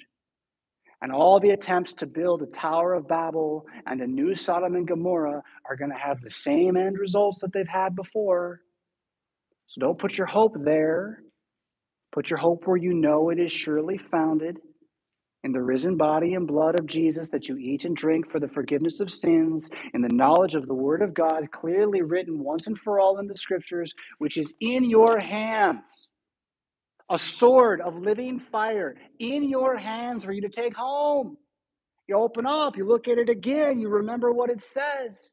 And 1.02 1.12
all 1.12 1.40
the 1.40 1.52
attempts 1.52 1.94
to 1.96 2.08
build 2.08 2.42
a 2.42 2.48
Tower 2.48 2.94
of 2.96 3.08
Babel 3.08 3.66
and 3.86 4.02
a 4.02 4.08
new 4.08 4.36
Sodom 4.36 4.76
and 4.76 4.88
Gomorrah 4.88 5.44
are 5.70 5.76
going 5.76 5.92
to 5.92 5.98
have 5.98 6.22
the 6.22 6.30
same 6.32 6.78
end 6.78 6.98
results 7.00 7.40
that 7.42 7.54
they've 7.54 7.68
had 7.68 7.96
before. 7.96 8.62
So 9.74 9.80
don't 9.80 9.98
put 9.98 10.20
your 10.20 10.28
hope 10.28 10.54
there. 10.56 11.24
Put 12.12 12.30
your 12.30 12.38
hope 12.38 12.68
where 12.68 12.78
you 12.78 12.94
know 12.94 13.32
it 13.32 13.40
is 13.40 13.52
surely 13.52 13.98
founded 13.98 14.58
in 15.44 15.52
the 15.52 15.64
risen 15.64 15.98
body 15.98 16.36
and 16.36 16.46
blood 16.46 16.80
of 16.80 16.86
Jesus 16.86 17.32
that 17.32 17.50
you 17.50 17.58
eat 17.58 17.84
and 17.84 17.96
drink 17.96 18.30
for 18.30 18.40
the 18.40 18.48
forgiveness 18.48 19.00
of 19.00 19.12
sins, 19.12 19.72
in 19.96 20.02
the 20.02 20.14
knowledge 20.14 20.54
of 20.54 20.68
the 20.68 20.76
Word 20.76 21.02
of 21.02 21.16
God, 21.16 21.52
clearly 21.52 22.04
written 22.04 22.44
once 22.44 22.68
and 22.68 22.78
for 22.78 23.00
all 23.00 23.18
in 23.18 23.26
the 23.26 23.36
Scriptures, 23.36 23.92
which 24.20 24.38
is 24.38 24.54
in 24.62 24.88
your 24.88 25.20
hands. 25.20 26.08
A 27.10 27.18
sword 27.18 27.82
of 27.82 27.98
living 27.98 28.40
fire 28.40 28.94
in 29.18 29.50
your 29.50 29.76
hands 29.76 30.24
for 30.24 30.34
you 30.34 30.42
to 30.42 30.50
take 30.50 30.76
home. 30.76 31.36
You 32.08 32.18
open 32.18 32.46
up, 32.46 32.78
you 32.78 32.86
look 32.86 33.08
at 33.08 33.18
it 33.18 33.28
again, 33.28 33.80
you 33.80 33.90
remember 33.90 34.32
what 34.32 34.52
it 34.52 34.62
says. 34.62 35.32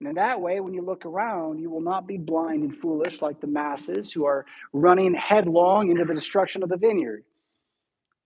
And 0.00 0.16
that 0.16 0.40
way, 0.40 0.60
when 0.60 0.74
you 0.74 0.82
look 0.82 1.04
around, 1.06 1.58
you 1.58 1.70
will 1.70 1.80
not 1.80 2.06
be 2.06 2.18
blind 2.18 2.62
and 2.62 2.76
foolish 2.76 3.20
like 3.20 3.40
the 3.40 3.48
masses 3.48 4.12
who 4.12 4.26
are 4.26 4.46
running 4.72 5.14
headlong 5.14 5.90
into 5.90 6.04
the 6.04 6.14
destruction 6.14 6.62
of 6.62 6.68
the 6.68 6.76
vineyard. 6.76 7.24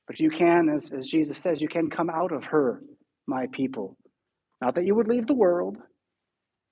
But 0.07 0.21
you 0.21 0.31
can, 0.31 0.69
as, 0.69 0.91
as 0.91 1.09
Jesus 1.09 1.39
says, 1.39 1.63
you 1.63 1.69
can 1.69 1.89
come 1.89 2.11
out 2.11 2.33
of 2.33 2.45
her, 2.45 2.83
my 3.27 3.47
people. 3.53 3.97
Not 4.61 4.75
that 4.75 4.85
you 4.85 4.95
would 4.95 5.09
leave 5.09 5.27
the 5.27 5.35
world, 5.35 5.79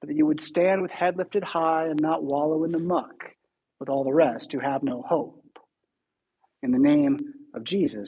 but 0.01 0.09
that 0.09 0.17
you 0.17 0.27
would 0.27 0.41
stand 0.41 0.83
with 0.83 0.91
head 0.91 1.17
lifted 1.17 1.45
high 1.45 1.87
and 1.87 2.01
not 2.01 2.23
wallow 2.23 2.65
in 2.65 2.73
the 2.73 2.79
muck 2.79 3.25
with 3.79 3.89
all 3.89 4.05
the 4.05 4.13
rest 4.13 4.53
who 4.53 4.59
have 4.59 4.83
no 4.83 5.03
hope. 5.03 5.59
In 6.63 6.73
the 6.73 6.79
name 6.79 7.19
of 7.55 7.65
Jesus. 7.65 7.99